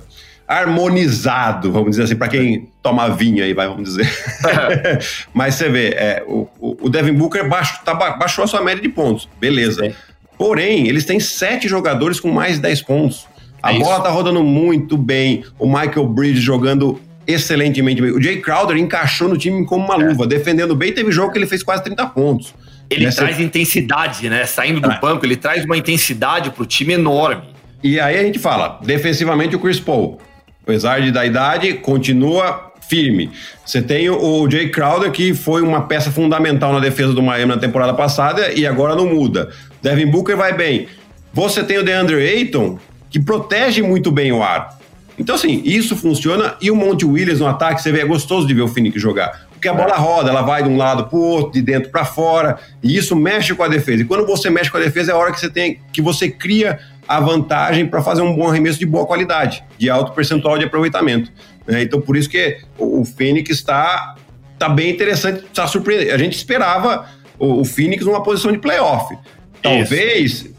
harmonizado, 0.46 1.72
vamos 1.72 1.90
dizer 1.90 2.04
assim, 2.04 2.16
para 2.16 2.28
quem 2.28 2.68
toma 2.82 3.08
vinho 3.08 3.42
aí, 3.42 3.52
vai, 3.52 3.66
vamos 3.66 3.84
dizer. 3.84 4.08
mas 5.34 5.56
você 5.56 5.68
vê, 5.68 5.88
é, 5.88 6.24
o, 6.26 6.48
o 6.60 6.88
Devin 6.88 7.14
Booker 7.14 7.48
baixo, 7.48 7.80
tá, 7.84 7.94
baixou 7.94 8.44
a 8.44 8.46
sua 8.46 8.62
média 8.62 8.80
de 8.80 8.88
pontos, 8.88 9.28
beleza. 9.40 9.84
Sim. 9.84 9.94
Porém, 10.38 10.86
eles 10.86 11.04
têm 11.04 11.18
sete 11.18 11.66
jogadores 11.66 12.20
com 12.20 12.30
mais 12.30 12.56
de 12.56 12.62
10 12.62 12.82
pontos. 12.82 13.26
A 13.62 13.74
é 13.74 13.78
bola 13.78 14.02
tá 14.02 14.10
rodando 14.10 14.42
muito 14.44 14.96
bem. 14.96 15.44
O 15.58 15.66
Michael 15.66 16.06
Bridges 16.06 16.42
jogando 16.42 17.00
excelentemente 17.26 18.00
bem. 18.00 18.10
O 18.10 18.22
Jay 18.22 18.40
Crowder 18.40 18.76
encaixou 18.76 19.28
no 19.28 19.36
time 19.36 19.64
como 19.64 19.84
uma 19.84 19.94
é. 19.94 20.08
luva, 20.08 20.26
defendendo 20.26 20.76
bem. 20.76 20.92
Teve 20.92 21.10
jogo 21.10 21.32
que 21.32 21.38
ele 21.38 21.46
fez 21.46 21.62
quase 21.62 21.82
30 21.84 22.06
pontos. 22.08 22.54
Ele 22.90 23.06
Nessa... 23.06 23.22
traz 23.22 23.40
intensidade, 23.40 24.28
né? 24.28 24.44
Saindo 24.46 24.80
do 24.80 24.90
é. 24.90 25.00
banco, 25.00 25.24
ele 25.24 25.36
traz 25.36 25.64
uma 25.64 25.76
intensidade 25.76 26.50
pro 26.50 26.64
time 26.64 26.94
enorme. 26.94 27.48
E 27.82 28.00
aí 28.00 28.18
a 28.18 28.22
gente 28.22 28.38
fala, 28.38 28.80
defensivamente 28.82 29.54
o 29.54 29.58
Chris 29.58 29.78
Paul, 29.78 30.18
apesar 30.62 31.00
de 31.00 31.10
da 31.10 31.24
idade, 31.24 31.74
continua 31.74 32.72
firme. 32.88 33.30
Você 33.64 33.82
tem 33.82 34.08
o 34.08 34.48
Jay 34.50 34.68
Crowder, 34.68 35.10
que 35.10 35.34
foi 35.34 35.62
uma 35.62 35.82
peça 35.82 36.10
fundamental 36.10 36.72
na 36.72 36.80
defesa 36.80 37.12
do 37.12 37.22
Miami 37.22 37.54
na 37.54 37.58
temporada 37.58 37.92
passada 37.94 38.52
e 38.52 38.66
agora 38.66 38.94
não 38.94 39.06
muda. 39.06 39.50
Devin 39.82 40.06
Booker 40.06 40.36
vai 40.36 40.52
bem. 40.52 40.86
Você 41.32 41.62
tem 41.62 41.78
o 41.78 41.84
DeAndre 41.84 42.16
Ayton, 42.16 42.78
que 43.10 43.20
protege 43.20 43.82
muito 43.82 44.10
bem 44.10 44.32
o 44.32 44.42
ar. 44.42 44.78
Então, 45.18 45.34
assim, 45.34 45.62
isso 45.64 45.96
funciona 45.96 46.56
e 46.60 46.70
o 46.70 46.76
Monte 46.76 47.04
Williams 47.04 47.40
no 47.40 47.46
ataque, 47.46 47.82
você 47.82 47.90
vê, 47.90 48.00
é 48.00 48.04
gostoso 48.04 48.46
de 48.46 48.54
ver 48.54 48.62
o 48.62 48.68
Phoenix 48.68 49.00
jogar. 49.00 49.45
Porque 49.66 49.68
a 49.68 49.74
bola 49.74 49.96
roda, 49.96 50.30
ela 50.30 50.42
vai 50.42 50.62
de 50.62 50.68
um 50.68 50.76
lado 50.76 51.06
para 51.06 51.18
o 51.18 51.20
outro, 51.20 51.52
de 51.52 51.62
dentro 51.62 51.90
para 51.90 52.04
fora, 52.04 52.58
e 52.82 52.96
isso 52.96 53.16
mexe 53.16 53.54
com 53.54 53.62
a 53.62 53.68
defesa. 53.68 54.02
E 54.02 54.04
quando 54.04 54.24
você 54.24 54.48
mexe 54.48 54.70
com 54.70 54.76
a 54.76 54.80
defesa, 54.80 55.10
é 55.10 55.14
a 55.14 55.18
hora 55.18 55.32
que 55.32 55.40
você 55.40 55.50
tem 55.50 55.80
que 55.92 56.00
você 56.00 56.30
cria 56.30 56.78
a 57.08 57.18
vantagem 57.20 57.86
para 57.86 58.02
fazer 58.02 58.22
um 58.22 58.34
bom 58.34 58.48
arremesso 58.48 58.78
de 58.78 58.86
boa 58.86 59.06
qualidade, 59.06 59.64
de 59.78 59.90
alto 59.90 60.12
percentual 60.12 60.58
de 60.58 60.64
aproveitamento. 60.64 61.32
Né? 61.66 61.82
Então, 61.82 62.00
por 62.00 62.16
isso 62.16 62.28
que 62.28 62.58
o, 62.78 63.04
Phoenix 63.04 63.50
está 63.50 64.14
tá 64.58 64.68
bem 64.68 64.90
interessante, 64.90 65.44
está 65.44 65.66
surpreendendo. 65.66 66.12
A 66.12 66.18
gente 66.18 66.36
esperava 66.36 67.06
o, 67.38 67.60
o 67.60 67.64
Phoenix 67.64 68.04
numa 68.04 68.22
posição 68.22 68.52
de 68.52 68.58
playoff. 68.58 69.16
Talvez 69.62 70.32
isso 70.32 70.56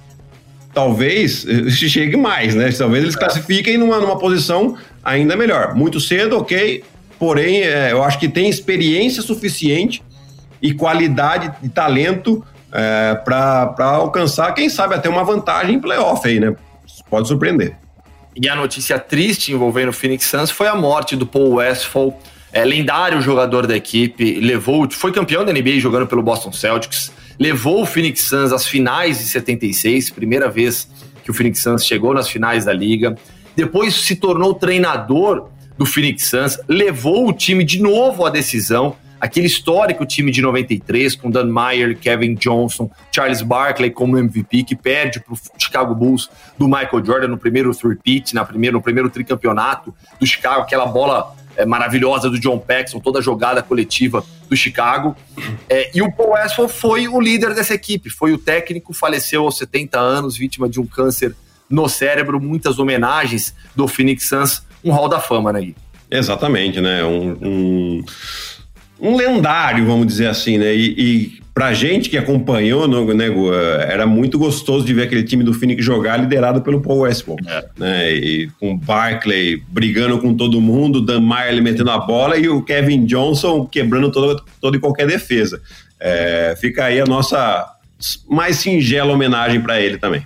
talvez 0.73 1.43
chegue 1.71 2.15
mais, 2.15 2.53
né? 2.53 2.69
Talvez 2.71 3.03
eles 3.03 3.15
é. 3.15 3.17
classifiquem 3.17 3.77
numa, 3.77 3.99
numa 3.99 4.19
posição 4.19 4.77
ainda 5.03 5.35
melhor. 5.35 5.73
Muito 5.73 5.99
cedo, 5.99 6.37
ok. 6.37 6.83
Porém, 7.19 7.61
é, 7.61 7.91
eu 7.91 8.03
acho 8.03 8.19
que 8.19 8.27
tem 8.27 8.49
experiência 8.49 9.21
suficiente 9.21 10.03
e 10.61 10.73
qualidade 10.73 11.51
e 11.63 11.69
talento 11.69 12.43
é, 12.71 13.15
para 13.23 13.73
alcançar, 13.79 14.53
quem 14.53 14.69
sabe, 14.69 14.95
até 14.95 15.09
uma 15.09 15.23
vantagem 15.23 15.75
em 15.75 15.79
playoff 15.79 16.27
aí, 16.27 16.39
né? 16.39 16.55
Pode 17.09 17.27
surpreender. 17.27 17.75
E 18.35 18.47
a 18.47 18.55
notícia 18.55 18.99
triste 18.99 19.51
envolvendo 19.51 19.89
o 19.89 19.93
Phoenix 19.93 20.25
Suns 20.25 20.51
foi 20.51 20.67
a 20.67 20.75
morte 20.75 21.15
do 21.15 21.25
Paul 21.25 21.55
Westphal, 21.55 22.19
é, 22.51 22.63
lendário 22.63 23.19
jogador 23.21 23.65
da 23.65 23.75
equipe, 23.75 24.39
levou, 24.39 24.87
foi 24.91 25.11
campeão 25.11 25.43
da 25.43 25.51
NBA 25.51 25.79
jogando 25.79 26.05
pelo 26.05 26.21
Boston 26.21 26.51
Celtics, 26.51 27.11
levou 27.39 27.81
o 27.81 27.85
Phoenix 27.85 28.21
Suns 28.21 28.51
às 28.51 28.67
finais 28.67 29.19
de 29.19 29.25
76, 29.25 30.11
primeira 30.11 30.49
vez 30.49 30.87
que 31.23 31.31
o 31.31 31.33
Phoenix 31.33 31.59
Suns 31.61 31.85
chegou 31.85 32.13
nas 32.13 32.29
finais 32.29 32.65
da 32.65 32.73
liga. 32.73 33.15
Depois 33.55 33.95
se 33.95 34.15
tornou 34.15 34.53
treinador 34.53 35.49
do 35.77 35.85
Phoenix 35.85 36.25
Suns, 36.25 36.59
levou 36.67 37.27
o 37.27 37.33
time 37.33 37.63
de 37.63 37.81
novo 37.81 38.25
à 38.25 38.29
decisão, 38.29 38.95
aquele 39.19 39.47
histórico 39.47 40.05
time 40.05 40.31
de 40.31 40.41
93 40.41 41.15
com 41.15 41.29
Dan 41.29 41.45
Meyer, 41.45 41.97
Kevin 41.97 42.35
Johnson, 42.35 42.89
Charles 43.11 43.41
Barkley 43.41 43.91
como 43.91 44.17
MVP 44.17 44.63
que 44.63 44.75
perde 44.75 45.19
para 45.19 45.33
o 45.33 45.37
Chicago 45.57 45.95
Bulls 45.95 46.29
do 46.57 46.67
Michael 46.67 47.05
Jordan 47.05 47.27
no 47.27 47.37
primeiro 47.37 47.73
three-peat, 47.75 48.33
na 48.33 48.45
primeiro, 48.45 48.77
no 48.77 48.81
primeiro 48.81 49.09
tricampeonato 49.09 49.93
do 50.19 50.25
Chicago, 50.25 50.61
aquela 50.61 50.85
bola 50.85 51.35
é, 51.57 51.65
maravilhosa 51.65 52.29
do 52.29 52.39
John 52.39 52.59
Paxson, 52.59 52.99
toda 52.99 53.19
a 53.19 53.21
jogada 53.21 53.61
coletiva 53.63 54.23
do 54.47 54.55
Chicago. 54.55 55.15
É, 55.67 55.91
e 55.95 56.01
o 56.01 56.11
Paul 56.11 56.31
Westphal 56.31 56.69
foi 56.69 57.07
o 57.07 57.19
líder 57.19 57.53
dessa 57.53 57.73
equipe, 57.73 58.09
foi 58.09 58.31
o 58.31 58.37
técnico, 58.37 58.93
faleceu 58.93 59.43
aos 59.43 59.57
70 59.57 59.99
anos, 59.99 60.37
vítima 60.37 60.69
de 60.69 60.79
um 60.79 60.85
câncer 60.85 61.35
no 61.69 61.89
cérebro. 61.89 62.39
Muitas 62.39 62.79
homenagens 62.79 63.55
do 63.75 63.87
Phoenix 63.87 64.27
Suns, 64.27 64.63
um 64.83 64.91
hall 64.91 65.09
da 65.09 65.19
fama, 65.19 65.51
né, 65.51 65.61
Gui? 65.61 65.75
Exatamente, 66.09 66.79
né? 66.79 67.03
Um, 67.03 67.31
um, 67.41 68.05
um 68.99 69.15
lendário, 69.15 69.85
vamos 69.85 70.07
dizer 70.07 70.27
assim, 70.27 70.57
né? 70.57 70.73
E, 70.73 70.95
e 70.97 71.41
pra 71.57 71.73
gente 71.73 72.07
que 72.07 72.17
acompanhou, 72.17 72.87
né, 72.87 73.25
era 73.89 74.05
muito 74.05 74.37
gostoso 74.37 74.85
de 74.85 74.93
ver 74.93 75.03
aquele 75.03 75.23
time 75.23 75.43
do 75.43 75.55
Phoenix 75.55 75.83
jogar 75.83 76.17
liderado 76.17 76.61
pelo 76.61 76.81
Paul 76.81 76.99
Westphal, 76.99 77.35
é. 77.47 77.65
né, 77.75 78.13
e 78.13 78.47
com 78.59 78.77
Barkley 78.77 79.63
brigando 79.67 80.19
com 80.19 80.35
todo 80.35 80.61
mundo, 80.61 81.01
Dan 81.01 81.19
Meyer 81.19 81.59
metendo 81.63 81.89
a 81.89 81.97
bola 81.97 82.37
e 82.37 82.47
o 82.47 82.61
Kevin 82.61 83.05
Johnson 83.05 83.65
quebrando 83.65 84.11
toda, 84.11 84.39
toda 84.61 84.77
e 84.77 84.79
qualquer 84.79 85.07
defesa. 85.07 85.59
É, 85.99 86.55
fica 86.61 86.85
aí 86.85 87.01
a 87.01 87.05
nossa 87.05 87.67
mais 88.29 88.57
singela 88.57 89.11
homenagem 89.11 89.59
para 89.59 89.81
ele 89.81 89.97
também. 89.97 90.23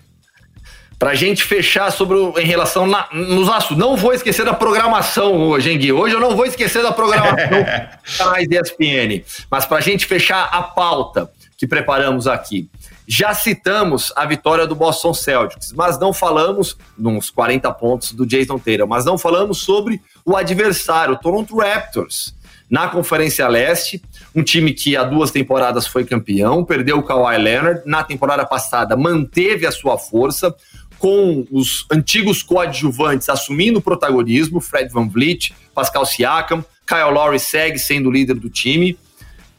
Pra 1.02 1.16
gente 1.16 1.44
fechar 1.44 1.92
sobre 1.92 2.16
o, 2.16 2.38
em 2.38 2.46
relação 2.46 2.86
na, 2.86 3.08
nos 3.12 3.50
assuntos. 3.50 3.76
Não 3.76 3.98
vou 3.98 4.14
esquecer 4.14 4.46
da 4.46 4.54
programação 4.54 5.34
hoje, 5.34 5.72
hein, 5.72 5.80
Gui? 5.80 5.92
Hoje 5.92 6.14
eu 6.14 6.20
não 6.20 6.36
vou 6.36 6.46
esquecer 6.46 6.84
da 6.84 6.92
programação 6.92 7.66
canais 8.20 8.48
ESPN. 8.48 9.26
Mas 9.50 9.66
pra 9.66 9.82
gente 9.82 10.06
fechar 10.06 10.44
a 10.52 10.62
pauta 10.62 11.28
que 11.58 11.66
preparamos 11.66 12.28
aqui. 12.28 12.70
Já 13.08 13.34
citamos 13.34 14.14
a 14.16 14.28
vitória 14.28 14.68
do 14.68 14.76
Boston 14.76 15.12
Celtics, 15.12 15.74
mas 15.74 15.98
não 15.98 16.14
falamos, 16.14 16.78
nos 16.96 17.32
40 17.32 17.72
pontos 17.74 18.12
do 18.12 18.24
Jason 18.24 18.60
Taylor, 18.60 18.88
mas 18.88 19.04
não 19.04 19.18
falamos 19.18 19.58
sobre 19.58 20.00
o 20.24 20.38
adversário, 20.38 21.16
o 21.16 21.18
Toronto 21.18 21.58
Raptors. 21.58 22.36
Na 22.70 22.88
Conferência 22.88 23.46
Leste, 23.48 24.02
um 24.34 24.42
time 24.42 24.72
que 24.72 24.96
há 24.96 25.04
duas 25.04 25.30
temporadas 25.30 25.86
foi 25.86 26.06
campeão, 26.06 26.64
perdeu 26.64 27.00
o 27.00 27.04
Kawhi 27.04 27.38
Leonard, 27.38 27.82
na 27.86 28.04
temporada 28.04 28.46
passada 28.46 28.96
manteve 28.96 29.66
a 29.66 29.72
sua 29.72 29.98
força, 29.98 30.56
com 31.02 31.48
os 31.52 31.84
antigos 31.92 32.44
coadjuvantes 32.44 33.28
assumindo 33.28 33.80
o 33.80 33.82
protagonismo, 33.82 34.62
Fred 34.62 34.94
Van 34.94 35.08
Vliet, 35.08 35.52
Pascal 35.74 36.06
Siakam, 36.06 36.64
Kyle 36.86 37.12
Lowry 37.12 37.40
segue 37.40 37.80
sendo 37.80 38.10
o 38.10 38.12
líder 38.12 38.36
do 38.36 38.52
time, 38.52 38.96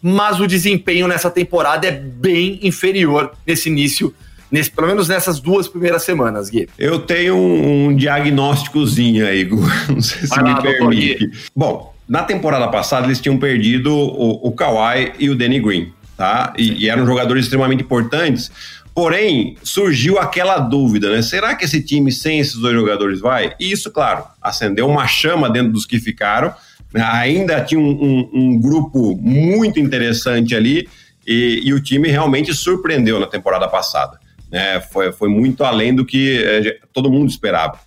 mas 0.01 0.39
o 0.39 0.47
desempenho 0.47 1.09
nessa 1.09 1.29
temporada 1.29 1.85
é 1.85 1.91
bem 1.91 2.61
inferior 2.63 3.33
nesse 3.45 3.69
início 3.69 4.15
Nesse, 4.53 4.71
pelo 4.71 4.87
menos 4.87 5.09
nessas 5.09 5.41
duas 5.41 5.67
primeiras 5.67 6.03
semanas, 6.03 6.51
Gui. 6.51 6.69
Eu 6.79 6.99
tenho 6.99 7.35
um, 7.35 7.87
um 7.87 7.97
diagnósticozinho 7.97 9.27
aí, 9.27 9.45
Gu. 9.45 9.57
Não 9.89 10.03
sei 10.03 10.29
se 10.29 10.43
me 10.43 10.61
permite. 10.61 11.31
Bom, 11.57 11.95
na 12.07 12.23
temporada 12.23 12.69
passada 12.69 13.07
eles 13.07 13.19
tinham 13.19 13.39
perdido 13.39 13.91
o, 13.91 14.49
o 14.49 14.53
Kawhi 14.53 15.15
e 15.19 15.31
o 15.31 15.35
Danny 15.35 15.59
Green, 15.59 15.91
tá? 16.19 16.53
E, 16.59 16.85
e, 16.85 16.91
eram 16.91 17.07
jogadores 17.07 17.45
extremamente 17.45 17.83
importantes. 17.83 18.53
Porém, 18.95 19.57
surgiu 19.63 20.19
aquela 20.19 20.59
dúvida, 20.59 21.11
né? 21.11 21.23
Será 21.23 21.55
que 21.55 21.65
esse 21.65 21.83
time 21.83 22.13
sem 22.13 22.41
esses 22.41 22.57
dois 22.57 22.75
jogadores 22.75 23.21
vai? 23.21 23.55
E 23.59 23.73
isso, 23.73 23.91
claro, 23.91 24.25
acendeu 24.41 24.87
uma 24.87 25.07
chama 25.07 25.49
dentro 25.49 25.73
dos 25.73 25.87
que 25.87 25.99
ficaram. 25.99 26.53
Ainda 26.95 27.63
tinha 27.63 27.81
um, 27.81 27.91
um, 27.91 28.31
um 28.35 28.61
grupo 28.61 29.17
muito 29.17 29.81
interessante 29.81 30.55
ali 30.55 30.87
e, 31.27 31.63
e, 31.65 31.73
o 31.73 31.81
time 31.81 32.09
realmente 32.09 32.53
surpreendeu 32.53 33.19
na 33.19 33.27
temporada 33.27 33.67
passada. 33.67 34.21
Né? 34.51 34.79
Foi, 34.81 35.11
foi 35.11 35.31
muito 35.31 35.65
além 35.65 35.95
do 35.95 36.05
que 36.05 36.45
é, 36.45 36.79
todo 36.93 37.11
mundo 37.11 37.31
esperava. 37.31 37.79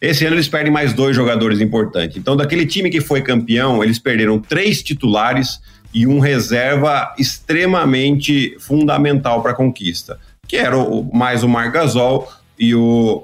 Esse 0.00 0.26
ano 0.26 0.34
eles 0.34 0.48
perdem 0.48 0.72
mais 0.72 0.92
dois 0.92 1.14
jogadores 1.14 1.60
importantes. 1.60 2.16
Então, 2.16 2.36
daquele 2.36 2.66
time 2.66 2.90
que 2.90 3.00
foi 3.00 3.22
campeão, 3.22 3.84
eles 3.84 4.00
perderam 4.00 4.40
três 4.40 4.82
titulares 4.82 5.60
e 5.94 6.08
um 6.08 6.18
reserva 6.18 7.14
extremamente 7.16 8.56
fundamental 8.58 9.42
para 9.42 9.52
a 9.52 9.54
conquista 9.54 10.18
que 10.50 10.56
era 10.56 10.76
o, 10.76 11.08
mais 11.14 11.44
o 11.44 11.48
Marc 11.48 11.72
Gasol 11.72 12.28
e 12.58 12.74
o, 12.74 13.22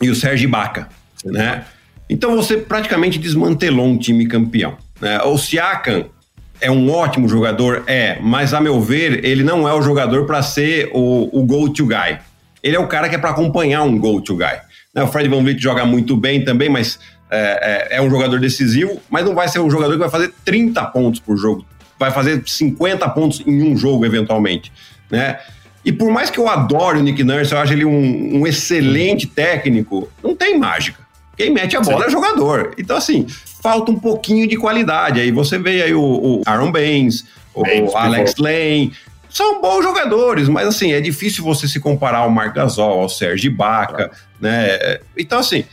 e 0.00 0.08
o 0.08 0.14
Sérgio 0.14 0.48
Baca, 0.48 0.88
né? 1.24 1.64
Então 2.08 2.36
você 2.36 2.56
praticamente 2.56 3.18
desmantelou 3.18 3.84
um 3.84 3.98
time 3.98 4.24
campeão. 4.24 4.76
Né? 5.00 5.20
O 5.24 5.36
Siakam 5.36 6.06
é 6.60 6.70
um 6.70 6.92
ótimo 6.92 7.28
jogador, 7.28 7.82
é, 7.88 8.20
mas 8.22 8.54
a 8.54 8.60
meu 8.60 8.80
ver, 8.80 9.24
ele 9.24 9.42
não 9.42 9.68
é 9.68 9.74
o 9.74 9.82
jogador 9.82 10.26
para 10.26 10.40
ser 10.40 10.88
o, 10.94 11.28
o 11.32 11.44
go-to 11.44 11.84
guy. 11.84 12.18
Ele 12.62 12.76
é 12.76 12.78
o 12.78 12.86
cara 12.86 13.08
que 13.08 13.16
é 13.16 13.18
para 13.18 13.30
acompanhar 13.30 13.82
um 13.82 13.98
go-to 13.98 14.36
guy. 14.36 14.60
Né? 14.94 15.02
O 15.02 15.08
Fred 15.08 15.28
Van 15.28 15.42
Vliet 15.42 15.60
joga 15.60 15.84
muito 15.84 16.16
bem 16.16 16.44
também, 16.44 16.68
mas 16.68 17.00
é, 17.28 17.88
é, 17.90 17.96
é, 17.96 18.00
um 18.00 18.08
jogador 18.08 18.38
decisivo, 18.38 19.02
mas 19.10 19.24
não 19.24 19.34
vai 19.34 19.48
ser 19.48 19.58
um 19.58 19.68
jogador 19.68 19.94
que 19.94 19.98
vai 19.98 20.08
fazer 20.08 20.32
30 20.44 20.84
pontos 20.86 21.18
por 21.18 21.36
jogo. 21.36 21.66
Vai 21.98 22.12
fazer 22.12 22.40
50 22.46 23.08
pontos 23.08 23.42
em 23.44 23.60
um 23.60 23.76
jogo, 23.76 24.06
eventualmente. 24.06 24.72
Né? 25.10 25.36
E 25.84 25.92
por 25.92 26.10
mais 26.10 26.28
que 26.28 26.38
eu 26.38 26.48
adore 26.48 26.98
o 26.98 27.02
Nick 27.02 27.22
Nurse, 27.22 27.52
eu 27.52 27.58
acho 27.58 27.72
ele 27.72 27.84
um, 27.84 28.40
um 28.40 28.46
excelente 28.46 29.26
técnico, 29.26 30.10
não 30.22 30.34
tem 30.34 30.58
mágica. 30.58 31.06
Quem 31.36 31.50
mete 31.50 31.76
a 31.76 31.80
bola 31.80 32.00
Sim. 32.00 32.08
é 32.08 32.10
jogador. 32.10 32.74
Então, 32.76 32.96
assim, 32.96 33.26
falta 33.62 33.90
um 33.92 33.98
pouquinho 33.98 34.46
de 34.46 34.56
qualidade. 34.56 35.20
Aí 35.20 35.30
você 35.30 35.56
vê 35.56 35.82
aí 35.82 35.94
o, 35.94 36.02
o 36.02 36.42
Aaron 36.44 36.72
Baines, 36.72 37.24
o 37.54 37.62
Baines, 37.62 37.94
Alex 37.94 38.34
Lane. 38.38 38.92
São 39.30 39.60
bons 39.60 39.82
jogadores, 39.82 40.48
mas 40.48 40.66
assim, 40.66 40.92
é 40.92 41.00
difícil 41.00 41.44
você 41.44 41.68
se 41.68 41.78
comparar 41.78 42.18
ao 42.18 42.30
Marc 42.30 42.54
Gasol, 42.54 43.02
ao 43.02 43.08
Sérgio 43.08 43.52
Baca, 43.52 44.10
né? 44.40 44.98
Então, 45.16 45.38
assim, 45.38 45.64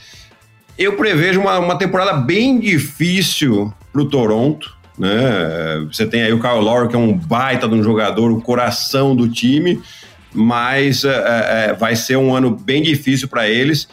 eu 0.78 0.98
prevejo 0.98 1.40
uma, 1.40 1.58
uma 1.58 1.78
temporada 1.78 2.14
bem 2.14 2.60
difícil 2.60 3.74
pro 3.94 4.06
Toronto, 4.06 4.75
né? 4.98 5.86
Você 5.92 6.06
tem 6.06 6.24
aí 6.24 6.34
o 6.34 6.40
Kyle 6.40 6.60
Lowry, 6.60 6.90
que 6.90 6.96
é 6.96 7.00
um 7.00 7.14
baita 7.14 7.68
de 7.68 7.76
um 7.76 7.84
jogador, 7.84 8.32
o 8.32 8.42
coração 8.42 9.16
do 9.16 9.28
time, 9.28 9.82
mas 10.34 11.04
é, 11.04 11.70
é, 11.70 11.74
vai 11.74 11.96
ser 11.96 12.18
um 12.18 12.34
ano 12.34 12.52
bem 12.52 12.82
difícil 12.82 13.28
para 13.28 13.48
eles. 13.48 13.88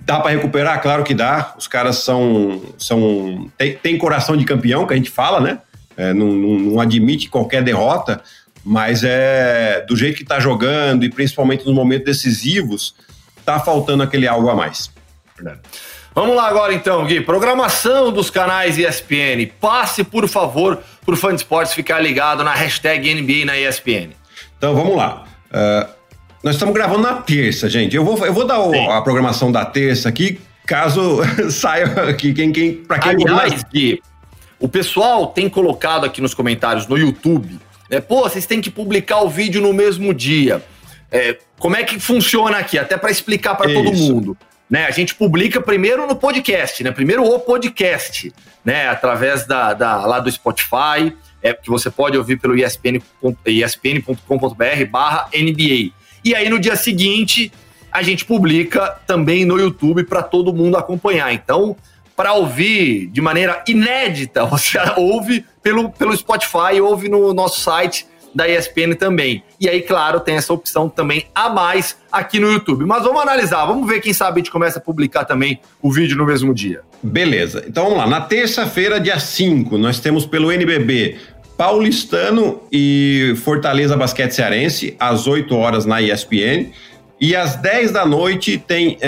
Dá 0.00 0.20
para 0.20 0.30
recuperar? 0.30 0.80
Claro 0.80 1.04
que 1.04 1.14
dá. 1.14 1.54
Os 1.58 1.66
caras 1.66 1.96
são. 1.96 2.62
são 2.78 3.50
tem, 3.56 3.74
tem 3.76 3.98
coração 3.98 4.36
de 4.36 4.44
campeão, 4.44 4.86
que 4.86 4.94
a 4.94 4.96
gente 4.96 5.10
fala, 5.10 5.40
né? 5.40 5.58
É, 5.96 6.14
não, 6.14 6.28
não, 6.28 6.58
não, 6.58 6.80
admite 6.80 7.28
qualquer 7.28 7.62
derrota, 7.62 8.22
mas 8.64 9.02
é 9.02 9.84
do 9.88 9.96
jeito 9.96 10.16
que 10.16 10.22
está 10.22 10.38
jogando 10.38 11.04
e 11.04 11.10
principalmente 11.10 11.66
nos 11.66 11.74
momentos 11.74 12.04
decisivos, 12.04 12.94
tá 13.44 13.58
faltando 13.58 14.04
aquele 14.04 14.28
algo 14.28 14.48
a 14.48 14.54
mais. 14.54 14.90
Verdade. 15.36 15.60
Vamos 16.18 16.34
lá 16.34 16.48
agora 16.48 16.74
então, 16.74 17.04
Gui. 17.06 17.20
Programação 17.20 18.10
dos 18.10 18.28
canais 18.28 18.76
ESPN. 18.76 19.52
Passe, 19.60 20.02
por 20.02 20.26
favor, 20.26 20.82
o 21.06 21.14
Fã 21.14 21.28
de 21.28 21.36
Esportes 21.36 21.72
ficar 21.72 22.00
ligado 22.00 22.42
na 22.42 22.52
hashtag 22.52 23.14
NBA 23.14 23.44
na 23.44 23.56
ESPN. 23.56 24.10
Então 24.56 24.74
vamos 24.74 24.96
lá. 24.96 25.26
Uh, 25.46 25.88
nós 26.42 26.56
estamos 26.56 26.74
gravando 26.74 27.02
na 27.02 27.14
terça, 27.14 27.70
gente. 27.70 27.94
Eu 27.94 28.04
vou, 28.04 28.26
eu 28.26 28.32
vou 28.32 28.44
dar 28.44 28.58
o, 28.58 28.90
a 28.90 29.00
programação 29.00 29.52
da 29.52 29.64
terça 29.64 30.08
aqui, 30.08 30.40
caso 30.66 31.20
saia 31.52 31.84
aqui 32.10 32.34
quem, 32.34 32.50
quem, 32.50 32.74
para 32.74 32.98
quem 32.98 33.12
Aliás, 33.12 33.62
Gui, 33.72 34.02
o 34.58 34.68
pessoal 34.68 35.28
tem 35.28 35.48
colocado 35.48 36.04
aqui 36.04 36.20
nos 36.20 36.34
comentários 36.34 36.88
no 36.88 36.98
YouTube, 36.98 37.60
né? 37.88 38.00
Pô, 38.00 38.22
vocês 38.22 38.44
têm 38.44 38.60
que 38.60 38.70
publicar 38.72 39.22
o 39.22 39.28
vídeo 39.28 39.62
no 39.62 39.72
mesmo 39.72 40.12
dia. 40.12 40.64
É, 41.12 41.38
como 41.60 41.76
é 41.76 41.84
que 41.84 42.00
funciona 42.00 42.58
aqui? 42.58 42.76
Até 42.76 42.96
para 42.96 43.08
explicar 43.08 43.54
para 43.54 43.72
todo 43.72 43.92
mundo 43.92 44.36
né? 44.68 44.86
A 44.86 44.90
gente 44.90 45.14
publica 45.14 45.60
primeiro 45.60 46.06
no 46.06 46.14
podcast, 46.14 46.82
né? 46.84 46.90
Primeiro 46.90 47.24
o 47.24 47.40
podcast, 47.40 48.32
né? 48.64 48.88
Através 48.88 49.46
da, 49.46 49.72
da 49.72 50.04
lá 50.06 50.20
do 50.20 50.30
Spotify, 50.30 51.14
é 51.42 51.54
que 51.54 51.70
você 51.70 51.90
pode 51.90 52.16
ouvir 52.18 52.38
pelo 52.38 52.56
espn, 52.56 53.02
espn.com.br 53.46 54.84
barra 54.90 55.28
NBA. 55.34 55.92
E 56.24 56.34
aí 56.34 56.48
no 56.48 56.58
dia 56.58 56.76
seguinte 56.76 57.52
a 57.90 58.02
gente 58.02 58.24
publica 58.24 59.00
também 59.06 59.44
no 59.44 59.58
YouTube 59.58 60.04
para 60.04 60.22
todo 60.22 60.52
mundo 60.52 60.76
acompanhar. 60.76 61.32
Então, 61.32 61.74
para 62.14 62.34
ouvir 62.34 63.06
de 63.06 63.20
maneira 63.20 63.62
inédita, 63.66 64.44
você 64.46 64.78
ouve 64.96 65.44
pelo, 65.62 65.90
pelo 65.90 66.16
Spotify, 66.16 66.80
ouve 66.82 67.08
no 67.08 67.32
nosso 67.32 67.60
site 67.60 68.06
da 68.34 68.48
ESPN 68.48 68.94
também. 68.94 69.42
E 69.60 69.68
aí, 69.68 69.82
claro, 69.82 70.20
tem 70.20 70.36
essa 70.36 70.52
opção 70.52 70.88
também 70.88 71.26
a 71.34 71.48
mais 71.48 71.96
aqui 72.10 72.38
no 72.38 72.50
YouTube. 72.50 72.84
Mas 72.84 73.02
vamos 73.02 73.20
analisar, 73.20 73.64
vamos 73.66 73.88
ver 73.88 74.00
quem 74.00 74.12
sabe 74.12 74.40
a 74.40 74.42
gente 74.42 74.50
começa 74.50 74.78
a 74.78 74.82
publicar 74.82 75.24
também 75.24 75.60
o 75.82 75.90
vídeo 75.90 76.16
no 76.16 76.26
mesmo 76.26 76.54
dia. 76.54 76.82
Beleza. 77.02 77.64
Então 77.66 77.84
vamos 77.84 77.98
lá. 77.98 78.06
Na 78.06 78.20
terça-feira, 78.20 79.00
dia 79.00 79.18
5, 79.18 79.76
nós 79.78 80.00
temos 80.00 80.26
pelo 80.26 80.52
NBB 80.52 81.16
Paulistano 81.56 82.62
e 82.70 83.34
Fortaleza 83.44 83.96
Basquete 83.96 84.32
Cearense, 84.32 84.96
às 84.98 85.26
8 85.26 85.54
horas 85.56 85.84
na 85.84 86.00
ESPN. 86.00 86.70
E 87.20 87.34
às 87.34 87.56
10 87.56 87.90
da 87.90 88.06
noite 88.06 88.58
tem 88.64 88.90
uh, 88.94 88.98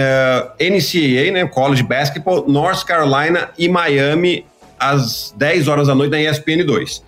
eh, 0.58 0.68
NCAA, 0.68 1.30
né, 1.32 1.46
College 1.46 1.84
Basketball, 1.84 2.44
North 2.48 2.84
Carolina 2.84 3.50
e 3.56 3.68
Miami, 3.68 4.44
às 4.80 5.32
10 5.36 5.68
horas 5.68 5.86
da 5.86 5.94
noite 5.94 6.10
na 6.10 6.20
ESPN 6.20 6.64
2. 6.64 7.04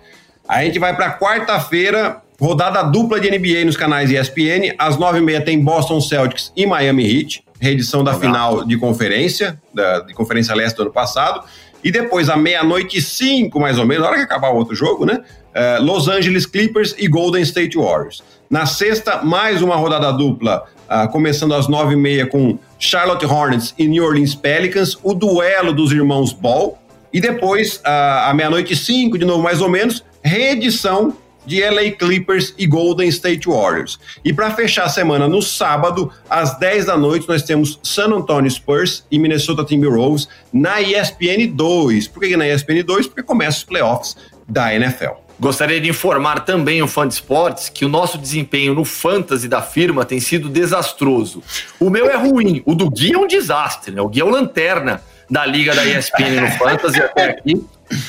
A 0.47 0.63
gente 0.63 0.77
vai 0.77 0.93
para 0.93 1.17
quarta-feira, 1.17 2.21
rodada 2.39 2.83
dupla 2.83 3.19
de 3.19 3.29
NBA 3.29 3.63
nos 3.65 3.77
canais 3.77 4.11
ESPN. 4.11 4.75
Às 4.77 4.97
nove 4.97 5.19
e 5.19 5.21
meia 5.21 5.39
tem 5.39 5.59
Boston 5.59 6.01
Celtics 6.01 6.51
e 6.55 6.65
Miami 6.65 7.05
Heat, 7.05 7.43
reedição 7.61 8.03
da 8.03 8.11
Legal. 8.11 8.21
final 8.21 8.65
de 8.65 8.77
conferência, 8.77 9.59
da, 9.73 10.01
de 10.01 10.13
conferência 10.13 10.53
leste 10.53 10.75
do 10.75 10.83
ano 10.83 10.91
passado. 10.91 11.45
E 11.81 11.91
depois, 11.91 12.29
à 12.29 12.35
meia-noite 12.35 12.97
e 12.97 13.01
cinco, 13.01 13.59
mais 13.59 13.77
ou 13.77 13.85
menos, 13.85 14.03
na 14.03 14.09
hora 14.09 14.17
que 14.17 14.23
acabar 14.23 14.49
o 14.49 14.55
outro 14.55 14.75
jogo, 14.75 15.05
né? 15.05 15.21
Uh, 15.53 15.83
Los 15.83 16.07
Angeles 16.07 16.45
Clippers 16.45 16.93
e 16.97 17.07
Golden 17.07 17.41
State 17.41 17.77
Warriors. 17.77 18.21
Na 18.49 18.65
sexta, 18.65 19.21
mais 19.21 19.61
uma 19.61 19.75
rodada 19.75 20.11
dupla, 20.11 20.65
uh, 20.89 21.09
começando 21.09 21.53
às 21.53 21.67
nove 21.67 21.93
e 21.93 21.97
meia 21.97 22.25
com 22.25 22.57
Charlotte 22.79 23.25
Hornets 23.25 23.73
e 23.77 23.87
New 23.87 24.03
Orleans 24.03 24.35
Pelicans, 24.35 24.97
o 25.03 25.13
duelo 25.13 25.73
dos 25.73 25.91
irmãos 25.91 26.33
Ball. 26.33 26.77
E 27.11 27.21
depois, 27.21 27.77
uh, 27.77 28.27
à 28.27 28.33
meia-noite 28.33 28.73
e 28.73 28.75
cinco, 28.75 29.17
de 29.17 29.25
novo, 29.25 29.43
mais 29.43 29.61
ou 29.61 29.69
menos, 29.69 30.03
reedição 30.23 31.15
de 31.45 31.61
LA 31.61 31.91
Clippers 31.91 32.53
e 32.57 32.65
Golden 32.65 33.07
State 33.09 33.47
Warriors. 33.47 33.99
E 34.23 34.33
para 34.33 34.51
fechar 34.51 34.85
a 34.85 34.89
semana, 34.89 35.27
no 35.27 35.41
sábado, 35.41 36.11
às 36.29 36.57
10 36.57 36.85
da 36.85 36.97
noite, 36.97 37.27
nós 37.27 37.43
temos 37.43 37.79
San 37.83 38.07
Antonio 38.07 38.49
Spurs 38.49 39.05
e 39.11 39.19
Minnesota 39.19 39.63
Timberwolves 39.63 40.27
na 40.51 40.81
ESPN 40.81 41.47
2. 41.53 42.07
Por 42.07 42.21
que 42.21 42.37
na 42.37 42.47
ESPN 42.47 42.83
2? 42.83 43.07
Porque 43.07 43.23
começa 43.23 43.57
os 43.57 43.63
playoffs 43.63 44.15
da 44.47 44.73
NFL. 44.73 45.23
Gostaria 45.39 45.81
de 45.81 45.89
informar 45.89 46.45
também 46.45 46.81
o 46.81 46.87
fã 46.87 47.07
de 47.07 47.15
esportes 47.15 47.67
que 47.67 47.83
o 47.83 47.89
nosso 47.89 48.17
desempenho 48.17 48.73
no 48.73 48.85
fantasy 48.85 49.47
da 49.47 49.61
firma 49.61 50.05
tem 50.05 50.19
sido 50.19 50.47
desastroso. 50.47 51.43
O 51.79 51.89
meu 51.89 52.09
é 52.09 52.15
ruim, 52.15 52.61
o 52.65 52.75
do 52.75 52.89
Gui 52.89 53.13
é 53.13 53.17
um 53.17 53.27
desastre, 53.27 53.91
né? 53.91 54.01
O 54.01 54.07
Gui 54.07 54.21
é 54.21 54.23
o 54.23 54.29
lanterna 54.29 55.01
da 55.29 55.45
liga 55.45 55.73
da 55.73 55.85
ESPN 55.85 56.39
no 56.39 56.51
fantasy 56.57 57.01
até 57.01 57.31
aqui. 57.31 57.61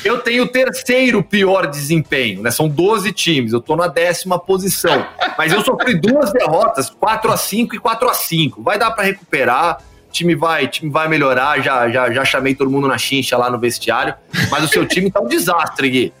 Eu 0.03 0.19
tenho 0.19 0.43
o 0.43 0.47
terceiro 0.47 1.23
pior 1.23 1.67
desempenho, 1.67 2.41
né? 2.41 2.51
São 2.51 2.67
12 2.67 3.11
times, 3.11 3.53
eu 3.53 3.61
tô 3.61 3.75
na 3.75 3.87
décima 3.87 4.39
posição. 4.39 5.05
Mas 5.37 5.51
eu 5.51 5.63
sofri 5.63 5.95
duas 5.95 6.31
derrotas, 6.31 6.89
4 6.89 7.31
a 7.31 7.37
5 7.37 7.75
e 7.75 7.79
4 7.79 8.09
a 8.09 8.13
5 8.13 8.63
Vai 8.63 8.79
dar 8.79 8.91
para 8.91 9.03
recuperar 9.03 9.79
time 10.15 10.33
vai, 10.33 10.67
time 10.67 10.89
vai 10.89 11.09
melhorar, 11.09 11.61
já, 11.61 11.89
já, 11.89 12.09
já 12.09 12.23
chamei 12.23 12.55
todo 12.55 12.71
mundo 12.71 12.87
na 12.87 12.97
chincha 12.97 13.37
lá 13.37 13.49
no 13.49 13.59
vestiário, 13.59 14.13
mas 14.49 14.63
o 14.63 14.67
seu 14.69 14.85
time 14.85 15.11
tá 15.11 15.19
um 15.19 15.27
desastre, 15.27 15.89
Gui. 15.89 16.13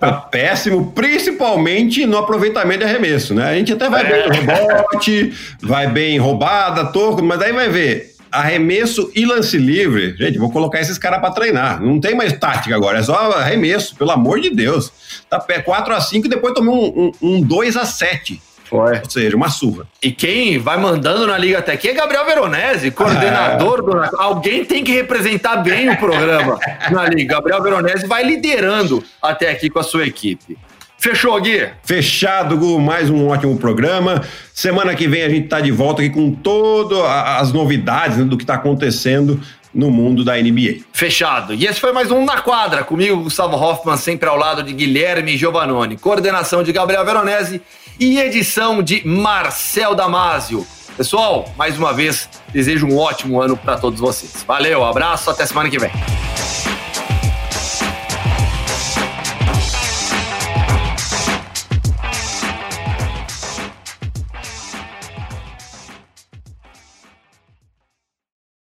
Tá 0.00 0.10
péssimo, 0.12 0.90
principalmente 0.90 2.04
no 2.04 2.18
aproveitamento 2.18 2.80
de 2.80 2.86
arremesso, 2.86 3.32
né? 3.32 3.50
A 3.50 3.54
gente 3.54 3.72
até 3.72 3.88
vai 3.88 4.04
é. 4.04 4.10
bem 4.10 4.26
no 4.26 4.34
rebote, 4.34 5.32
vai 5.62 5.86
bem 5.86 6.18
roubada, 6.18 6.86
torco, 6.86 7.22
mas 7.22 7.40
aí 7.40 7.52
vai 7.52 7.68
ver 7.68 8.17
arremesso 8.30 9.10
e 9.14 9.24
lance 9.24 9.56
livre. 9.56 10.16
Gente, 10.16 10.38
vou 10.38 10.50
colocar 10.50 10.80
esses 10.80 10.98
caras 10.98 11.20
para 11.20 11.30
treinar. 11.30 11.82
Não 11.82 12.00
tem 12.00 12.14
mais 12.14 12.32
tática 12.32 12.74
agora, 12.74 12.98
é 12.98 13.02
só 13.02 13.14
arremesso, 13.32 13.96
pelo 13.96 14.10
amor 14.10 14.40
de 14.40 14.50
Deus. 14.50 14.92
Tá 15.28 15.38
pé 15.38 15.60
4 15.60 15.94
a 15.94 16.00
5 16.00 16.26
e 16.26 16.30
depois 16.30 16.54
tomei 16.54 16.72
um, 16.72 17.12
um, 17.22 17.36
um 17.36 17.40
2 17.40 17.76
a 17.76 17.84
7 17.84 18.48
foi. 18.68 18.98
Ou 18.98 19.10
seja, 19.10 19.34
uma 19.34 19.48
surra. 19.48 19.86
E 20.02 20.12
quem 20.12 20.58
vai 20.58 20.76
mandando 20.76 21.26
na 21.26 21.38
Liga 21.38 21.58
até 21.58 21.72
aqui 21.72 21.88
é 21.88 21.94
Gabriel 21.94 22.26
Veronese, 22.26 22.90
coordenador 22.90 23.78
é. 23.78 23.82
do. 23.82 24.16
Alguém 24.20 24.64
tem 24.64 24.84
que 24.84 24.92
representar 24.92 25.56
bem 25.56 25.88
o 25.88 25.96
programa 25.96 26.58
na 26.92 27.06
Liga. 27.06 27.36
Gabriel 27.36 27.62
Veronese 27.62 28.06
vai 28.06 28.22
liderando 28.22 29.02
até 29.22 29.50
aqui 29.50 29.70
com 29.70 29.78
a 29.78 29.82
sua 29.82 30.06
equipe. 30.06 30.58
Fechou, 31.00 31.40
Gui? 31.40 31.68
Fechado, 31.84 32.56
Gu. 32.56 32.80
Mais 32.80 33.08
um 33.08 33.28
ótimo 33.28 33.56
programa. 33.56 34.20
Semana 34.52 34.96
que 34.96 35.06
vem 35.06 35.22
a 35.22 35.28
gente 35.28 35.44
está 35.44 35.60
de 35.60 35.70
volta 35.70 36.02
aqui 36.02 36.10
com 36.10 36.32
todas 36.32 36.98
as 37.00 37.52
novidades 37.52 38.18
né, 38.18 38.24
do 38.24 38.36
que 38.36 38.42
está 38.42 38.54
acontecendo 38.54 39.40
no 39.72 39.92
mundo 39.92 40.24
da 40.24 40.36
NBA. 40.36 40.80
Fechado. 40.92 41.54
E 41.54 41.66
esse 41.66 41.78
foi 41.78 41.92
mais 41.92 42.10
um 42.10 42.24
Na 42.24 42.40
Quadra, 42.40 42.82
comigo, 42.82 43.22
Gustavo 43.22 43.56
Hoffman, 43.56 43.96
sempre 43.96 44.28
ao 44.28 44.36
lado 44.36 44.64
de 44.64 44.72
Guilherme 44.72 45.36
Giovanoni. 45.36 45.96
Coordenação 45.96 46.64
de 46.64 46.72
Gabriel 46.72 47.04
Veronese 47.04 47.62
e 48.00 48.18
edição 48.18 48.82
de 48.82 49.06
Marcel 49.06 49.94
Damasio. 49.94 50.66
Pessoal, 50.96 51.48
mais 51.56 51.78
uma 51.78 51.92
vez, 51.92 52.28
desejo 52.52 52.88
um 52.88 52.98
ótimo 52.98 53.40
ano 53.40 53.56
para 53.56 53.78
todos 53.78 54.00
vocês. 54.00 54.44
Valeu, 54.44 54.84
abraço, 54.84 55.30
até 55.30 55.46
semana 55.46 55.70
que 55.70 55.78
vem. 55.78 55.92